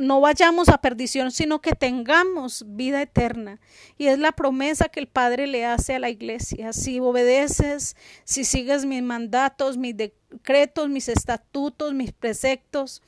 no 0.02 0.22
vayamos 0.22 0.70
a 0.70 0.80
perdición, 0.80 1.32
sino 1.32 1.62
que 1.62 1.74
tengamos 1.74 2.64
vida 2.68 3.02
eterna. 3.02 3.60
Y 3.98 4.08
es 4.08 4.18
la 4.18 4.32
promesa 4.32 4.90
que 4.90 5.00
el 5.00 5.08
Padre 5.08 5.48
le 5.48 5.66
hace 5.66 5.96
a 5.96 6.00
la 6.00 6.10
iglesia. 6.10 6.74
Si 6.74 7.00
obedeces, 7.00 7.96
si 8.24 8.44
sigues 8.44 8.86
mis 8.86 9.04
mandatos, 9.04 9.78
mis 9.78 9.96
decretos, 9.96 10.90
mis 10.90 11.08
estatutos, 11.08 11.94
mis 11.94 12.12
preceptos, 12.12 13.02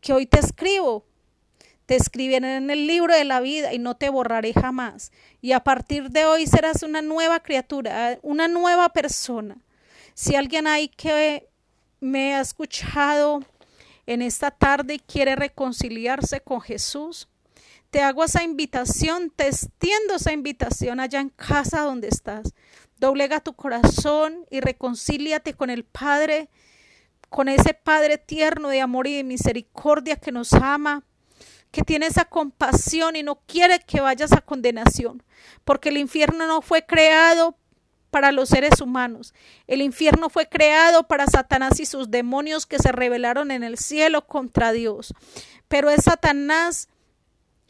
que 0.00 0.12
hoy 0.12 0.26
te 0.26 0.40
escribo, 0.40 1.04
te 1.86 1.96
escribiré 1.96 2.56
en 2.56 2.70
el 2.70 2.86
libro 2.86 3.14
de 3.14 3.24
la 3.24 3.40
vida 3.40 3.72
y 3.72 3.78
no 3.78 3.96
te 3.96 4.08
borraré 4.08 4.54
jamás. 4.54 5.12
Y 5.40 5.52
a 5.52 5.60
partir 5.60 6.10
de 6.10 6.24
hoy 6.24 6.46
serás 6.46 6.82
una 6.82 7.02
nueva 7.02 7.40
criatura, 7.40 8.18
una 8.22 8.48
nueva 8.48 8.88
persona. 8.88 9.58
Si 10.14 10.34
alguien 10.34 10.66
hay 10.66 10.88
que 10.88 11.48
me 12.00 12.34
ha 12.34 12.40
escuchado, 12.40 13.42
en 14.06 14.22
esta 14.22 14.50
tarde 14.50 15.00
quiere 15.00 15.36
reconciliarse 15.36 16.40
con 16.40 16.60
Jesús, 16.60 17.28
te 17.90 18.02
hago 18.02 18.24
esa 18.24 18.42
invitación, 18.42 19.30
te 19.30 19.46
extiendo 19.46 20.16
esa 20.16 20.32
invitación 20.32 20.98
allá 20.98 21.20
en 21.20 21.28
casa 21.28 21.82
donde 21.82 22.08
estás. 22.08 22.52
Doblega 22.98 23.38
tu 23.38 23.54
corazón 23.54 24.46
y 24.50 24.60
reconcíliate 24.60 25.54
con 25.54 25.70
el 25.70 25.84
Padre, 25.84 26.48
con 27.28 27.48
ese 27.48 27.72
Padre 27.72 28.18
tierno 28.18 28.68
de 28.68 28.80
amor 28.80 29.06
y 29.06 29.14
de 29.14 29.22
misericordia 29.22 30.16
que 30.16 30.32
nos 30.32 30.52
ama, 30.54 31.04
que 31.70 31.82
tiene 31.82 32.06
esa 32.06 32.24
compasión 32.24 33.14
y 33.14 33.22
no 33.22 33.40
quiere 33.46 33.78
que 33.78 34.00
vayas 34.00 34.32
a 34.32 34.40
condenación, 34.40 35.22
porque 35.64 35.90
el 35.90 35.98
infierno 35.98 36.48
no 36.48 36.62
fue 36.62 36.84
creado 36.86 37.56
para 38.14 38.30
los 38.30 38.48
seres 38.48 38.80
humanos. 38.80 39.34
El 39.66 39.82
infierno 39.82 40.30
fue 40.30 40.48
creado 40.48 41.02
para 41.08 41.26
Satanás 41.26 41.80
y 41.80 41.84
sus 41.84 42.12
demonios 42.12 42.64
que 42.64 42.78
se 42.78 42.92
rebelaron 42.92 43.50
en 43.50 43.64
el 43.64 43.76
cielo 43.76 44.28
contra 44.28 44.70
Dios. 44.70 45.12
Pero 45.66 45.90
es 45.90 46.04
Satanás 46.04 46.88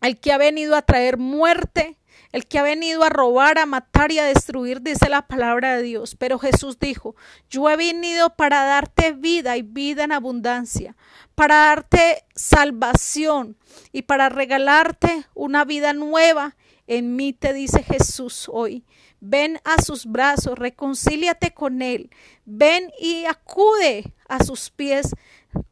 el 0.03 0.21
que 0.21 0.35
ha 0.35 0.37
venido 0.37 0.77
a 0.77 0.83
traer 0.83 1.17
muerte, 1.17 1.97
el 2.33 2.47
que 2.47 2.59
ha 2.59 2.63
venido 2.63 3.05
a 3.05 3.09
robar, 3.09 3.59
a 3.59 3.65
matar 3.65 4.13
y 4.13 4.19
a 4.19 4.27
destruir, 4.27 4.83
dice 4.83 5.09
la 5.09 5.27
palabra 5.27 5.77
de 5.77 5.83
Dios. 5.83 6.15
Pero 6.15 6.39
Jesús 6.39 6.79
dijo, 6.79 7.17
yo 7.49 7.71
he 7.71 7.77
venido 7.79 8.37
para 8.37 8.67
darte 8.67 9.13
vida 9.13 9.57
y 9.57 9.63
vida 9.63 10.05
en 10.05 10.13
abundancia, 10.13 10.95
para 11.35 11.55
darte 11.55 12.27
salvación 12.35 13.57
y 13.93 14.03
para 14.03 14.29
regalarte 14.29 15.25
una 15.33 15.65
vida 15.65 15.95
nueva. 15.95 16.55
En 16.87 17.17
mí 17.17 17.33
te 17.33 17.53
dice 17.53 17.83
Jesús 17.83 18.49
hoy. 18.53 18.85
Ven 19.21 19.61
a 19.65 19.81
sus 19.83 20.07
brazos, 20.07 20.59
reconcíliate 20.59 21.53
con 21.53 21.83
Él. 21.83 22.11
Ven 22.45 22.91
y 23.01 23.25
acude 23.25 24.13
a 24.29 24.43
sus 24.45 24.71
pies. 24.71 25.15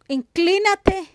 Inclínate 0.08 1.08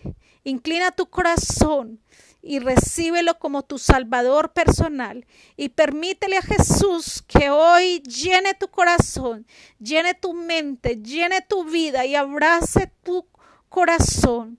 Inclina 0.48 0.92
tu 0.92 1.10
corazón 1.10 2.00
y 2.40 2.58
recíbelo 2.58 3.38
como 3.38 3.64
tu 3.64 3.78
Salvador 3.78 4.54
personal 4.54 5.26
y 5.58 5.68
permítele 5.68 6.38
a 6.38 6.42
Jesús 6.42 7.22
que 7.26 7.50
hoy 7.50 8.00
llene 8.02 8.54
tu 8.54 8.68
corazón, 8.68 9.46
llene 9.78 10.14
tu 10.14 10.32
mente, 10.32 11.02
llene 11.02 11.42
tu 11.42 11.64
vida 11.64 12.06
y 12.06 12.14
abrace 12.14 12.90
tu 13.02 13.26
corazón. 13.68 14.58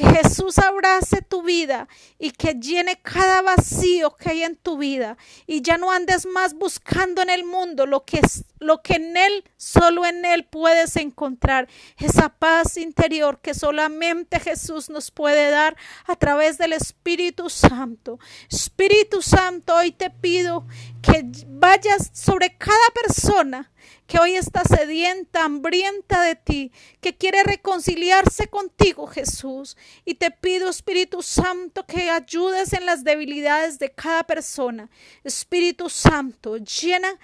Que 0.00 0.06
Jesús 0.22 0.58
abrace 0.58 1.20
tu 1.20 1.42
vida 1.42 1.86
y 2.18 2.30
que 2.30 2.54
llene 2.54 2.98
cada 3.02 3.42
vacío 3.42 4.16
que 4.16 4.30
hay 4.30 4.44
en 4.44 4.56
tu 4.56 4.78
vida 4.78 5.18
y 5.46 5.60
ya 5.60 5.76
no 5.76 5.92
andes 5.92 6.24
más 6.24 6.54
buscando 6.54 7.20
en 7.20 7.28
el 7.28 7.44
mundo 7.44 7.84
lo 7.84 8.06
que 8.06 8.20
es 8.20 8.44
lo 8.60 8.80
que 8.80 8.94
en 8.94 9.14
él 9.18 9.44
solo 9.58 10.06
en 10.06 10.24
él 10.24 10.44
puedes 10.44 10.96
encontrar 10.96 11.68
esa 11.98 12.30
paz 12.30 12.78
interior 12.78 13.40
que 13.42 13.52
solamente 13.52 14.40
Jesús 14.40 14.88
nos 14.88 15.10
puede 15.10 15.50
dar 15.50 15.76
a 16.06 16.16
través 16.16 16.56
del 16.56 16.72
Espíritu 16.72 17.50
Santo. 17.50 18.18
Espíritu 18.48 19.20
Santo, 19.20 19.76
hoy 19.76 19.92
te 19.92 20.08
pido 20.08 20.66
que 21.02 21.26
vayas 21.46 22.10
sobre 22.14 22.56
cada 22.56 22.88
persona 22.94 23.70
que 24.10 24.18
hoy 24.18 24.34
está 24.34 24.64
sedienta, 24.64 25.44
hambrienta 25.44 26.22
de 26.22 26.34
ti, 26.34 26.72
que 27.00 27.16
quiere 27.16 27.44
reconciliarse 27.44 28.48
contigo, 28.48 29.06
Jesús. 29.06 29.76
Y 30.04 30.14
te 30.16 30.32
pido, 30.32 30.68
Espíritu 30.68 31.22
Santo, 31.22 31.86
que 31.86 32.10
ayudes 32.10 32.72
en 32.72 32.86
las 32.86 33.04
debilidades 33.04 33.78
de 33.78 33.92
cada 33.92 34.24
persona. 34.24 34.90
Espíritu 35.22 35.88
Santo, 35.88 36.56
llena 36.56 37.20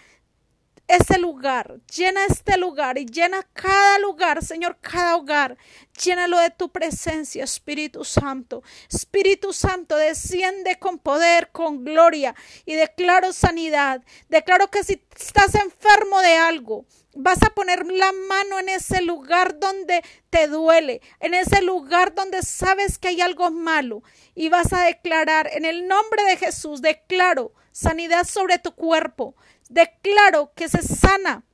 ese 0.88 1.18
lugar, 1.18 1.80
llena 1.94 2.26
este 2.26 2.56
lugar 2.56 2.98
y 2.98 3.06
llena 3.06 3.42
cada 3.52 3.98
lugar, 3.98 4.44
Señor, 4.44 4.78
cada 4.80 5.16
hogar. 5.16 5.56
Llénalo 6.02 6.38
de 6.38 6.50
tu 6.50 6.70
presencia, 6.70 7.44
Espíritu 7.44 8.04
Santo. 8.04 8.62
Espíritu 8.90 9.52
Santo, 9.52 9.96
desciende 9.96 10.78
con 10.78 10.98
poder, 10.98 11.50
con 11.50 11.84
gloria 11.84 12.34
y 12.64 12.74
declaro 12.74 13.32
sanidad. 13.32 14.02
Declaro 14.28 14.70
que 14.70 14.84
si 14.84 15.02
estás 15.18 15.54
enfermo 15.56 16.20
de 16.20 16.36
algo, 16.36 16.86
vas 17.16 17.42
a 17.42 17.50
poner 17.50 17.86
la 17.86 18.12
mano 18.12 18.58
en 18.60 18.68
ese 18.68 19.02
lugar 19.02 19.58
donde 19.58 20.04
te 20.30 20.46
duele, 20.46 21.00
en 21.20 21.34
ese 21.34 21.62
lugar 21.62 22.14
donde 22.14 22.42
sabes 22.42 22.98
que 22.98 23.08
hay 23.08 23.20
algo 23.20 23.50
malo 23.50 24.02
y 24.34 24.50
vas 24.50 24.72
a 24.72 24.84
declarar 24.84 25.48
en 25.52 25.64
el 25.64 25.88
nombre 25.88 26.22
de 26.24 26.36
Jesús, 26.36 26.82
declaro 26.82 27.52
sanidad 27.72 28.24
sobre 28.24 28.58
tu 28.58 28.74
cuerpo, 28.74 29.34
declaro 29.68 30.52
que 30.54 30.68
se 30.68 30.82
sana 30.82 31.44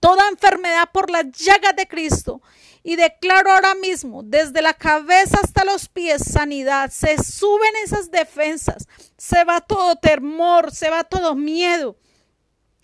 toda 0.00 0.28
enfermedad 0.28 0.90
por 0.92 1.10
las 1.10 1.26
llagas 1.32 1.76
de 1.76 1.88
Cristo. 1.88 2.40
Y 2.82 2.96
declaro 2.96 3.52
ahora 3.52 3.74
mismo, 3.74 4.22
desde 4.22 4.62
la 4.62 4.72
cabeza 4.72 5.38
hasta 5.42 5.64
los 5.64 5.88
pies, 5.88 6.22
sanidad. 6.24 6.90
Se 6.90 7.22
suben 7.22 7.72
esas 7.84 8.10
defensas. 8.10 8.86
Se 9.16 9.44
va 9.44 9.60
todo 9.60 9.96
temor, 9.96 10.72
se 10.72 10.88
va 10.88 11.04
todo 11.04 11.34
miedo. 11.34 11.96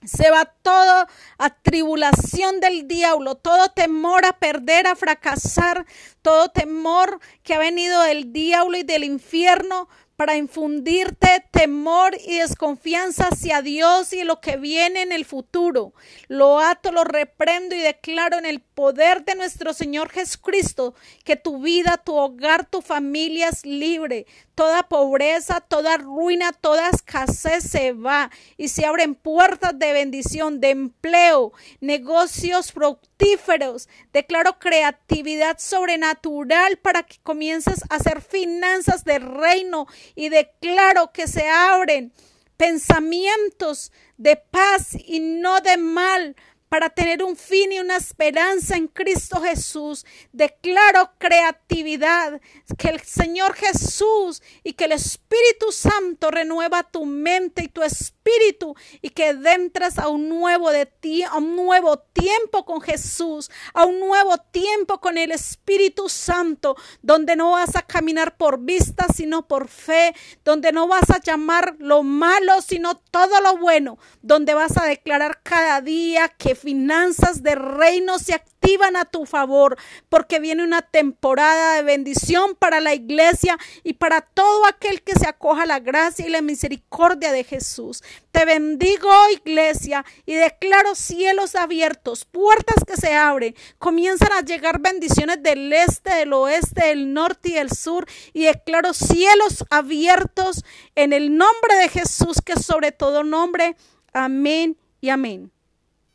Se 0.04 0.30
va 0.30 0.44
toda 0.44 1.08
atribulación 1.38 2.60
del 2.60 2.86
diablo, 2.86 3.36
todo 3.36 3.70
temor 3.70 4.26
a 4.26 4.38
perder, 4.38 4.86
a 4.86 4.96
fracasar, 4.96 5.86
todo 6.20 6.50
temor 6.50 7.20
que 7.42 7.54
ha 7.54 7.58
venido 7.58 8.02
del 8.02 8.30
diablo 8.30 8.76
y 8.76 8.82
del 8.82 9.04
infierno 9.04 9.88
para 10.16 10.36
infundirte 10.36 11.44
temor 11.50 12.16
y 12.24 12.38
desconfianza 12.38 13.28
hacia 13.28 13.62
Dios 13.62 14.12
y 14.12 14.24
lo 14.24 14.40
que 14.40 14.56
viene 14.56 15.02
en 15.02 15.12
el 15.12 15.24
futuro. 15.24 15.92
Lo 16.28 16.60
ato, 16.60 16.92
lo 16.92 17.04
reprendo 17.04 17.74
y 17.74 17.80
declaro 17.80 18.38
en 18.38 18.46
el 18.46 18.60
poder 18.74 19.24
de 19.24 19.34
nuestro 19.34 19.72
Señor 19.72 20.10
Jesucristo 20.10 20.94
que 21.24 21.36
tu 21.36 21.62
vida, 21.62 22.00
tu 22.04 22.14
hogar, 22.14 22.66
tu 22.66 22.82
familia 22.82 23.48
es 23.48 23.64
libre. 23.64 24.26
Toda 24.54 24.88
pobreza, 24.88 25.60
toda 25.60 25.96
ruina, 25.96 26.52
toda 26.52 26.90
escasez 26.90 27.64
se 27.64 27.92
va 27.92 28.30
y 28.56 28.68
se 28.68 28.86
abren 28.86 29.14
puertas 29.14 29.78
de 29.78 29.92
bendición, 29.92 30.60
de 30.60 30.70
empleo, 30.70 31.52
negocios 31.80 32.72
fructíferos. 32.72 33.88
Declaro 34.12 34.58
creatividad 34.58 35.58
sobrenatural 35.58 36.76
para 36.78 37.02
que 37.02 37.18
comiences 37.22 37.82
a 37.88 37.96
hacer 37.96 38.20
finanzas 38.20 39.04
de 39.04 39.18
reino 39.18 39.86
y 40.14 40.28
declaro 40.28 41.12
que 41.12 41.26
se 41.26 41.48
abren 41.48 42.12
pensamientos 42.56 43.92
de 44.16 44.36
paz 44.36 44.96
y 45.04 45.20
no 45.20 45.60
de 45.60 45.76
mal 45.76 46.36
para 46.74 46.90
tener 46.90 47.22
un 47.22 47.36
fin 47.36 47.70
y 47.70 47.78
una 47.78 47.94
esperanza 47.94 48.76
en 48.76 48.88
Cristo 48.88 49.40
Jesús. 49.40 50.04
Declaro 50.32 51.12
creatividad, 51.18 52.40
que 52.76 52.88
el 52.88 53.00
Señor 53.00 53.54
Jesús 53.54 54.42
y 54.64 54.72
que 54.72 54.86
el 54.86 54.92
Espíritu 54.92 55.70
Santo 55.70 56.32
renueva 56.32 56.82
tu 56.82 57.06
mente 57.06 57.62
y 57.62 57.68
tu 57.68 57.84
espíritu 57.84 58.74
y 59.02 59.10
que 59.10 59.28
entres 59.28 59.98
a 59.98 60.08
un 60.08 60.28
nuevo 60.28 60.70
de 60.70 60.86
ti, 60.86 61.22
a 61.22 61.36
un 61.36 61.54
nuevo 61.54 61.98
tiempo 61.98 62.64
con 62.64 62.80
Jesús, 62.80 63.50
a 63.72 63.84
un 63.84 64.00
nuevo 64.00 64.38
tiempo 64.38 65.00
con 65.00 65.18
el 65.18 65.30
Espíritu 65.30 66.08
Santo, 66.08 66.74
donde 67.02 67.36
no 67.36 67.52
vas 67.52 67.76
a 67.76 67.82
caminar 67.82 68.36
por 68.36 68.58
vista, 68.58 69.06
sino 69.14 69.46
por 69.46 69.68
fe, 69.68 70.14
donde 70.44 70.72
no 70.72 70.88
vas 70.88 71.10
a 71.10 71.20
llamar 71.20 71.76
lo 71.78 72.02
malo, 72.02 72.60
sino 72.62 72.96
todo 72.96 73.40
lo 73.40 73.58
bueno, 73.58 73.98
donde 74.22 74.54
vas 74.54 74.76
a 74.76 74.86
declarar 74.86 75.40
cada 75.42 75.80
día 75.80 76.28
que 76.30 76.54
finanzas 76.64 77.42
de 77.42 77.54
reino 77.54 78.18
se 78.18 78.34
activan 78.34 78.96
a 78.96 79.04
tu 79.04 79.26
favor, 79.26 79.76
porque 80.08 80.40
viene 80.40 80.64
una 80.64 80.82
temporada 80.82 81.76
de 81.76 81.82
bendición 81.82 82.56
para 82.56 82.80
la 82.80 82.94
iglesia 82.94 83.58
y 83.82 83.94
para 83.94 84.22
todo 84.22 84.66
aquel 84.66 85.02
que 85.02 85.12
se 85.12 85.28
acoja 85.28 85.62
a 85.62 85.66
la 85.66 85.80
gracia 85.80 86.26
y 86.26 86.30
la 86.30 86.42
misericordia 86.42 87.30
de 87.30 87.44
Jesús. 87.44 88.02
Te 88.30 88.44
bendigo, 88.44 89.10
iglesia, 89.32 90.04
y 90.26 90.34
declaro 90.34 90.94
cielos 90.94 91.54
abiertos, 91.54 92.24
puertas 92.24 92.84
que 92.86 92.96
se 92.96 93.14
abren. 93.14 93.54
Comienzan 93.78 94.32
a 94.32 94.40
llegar 94.40 94.80
bendiciones 94.80 95.42
del 95.42 95.72
este, 95.72 96.14
del 96.14 96.32
oeste, 96.32 96.86
del 96.86 97.12
norte 97.12 97.50
y 97.50 97.52
del 97.52 97.70
sur. 97.70 98.06
Y 98.32 98.44
declaro 98.44 98.94
cielos 98.94 99.64
abiertos 99.70 100.64
en 100.94 101.12
el 101.12 101.36
nombre 101.36 101.76
de 101.76 101.88
Jesús, 101.88 102.40
que 102.44 102.56
sobre 102.56 102.92
todo 102.92 103.22
nombre. 103.22 103.76
Amén 104.12 104.76
y 105.00 105.10
amén. 105.10 105.53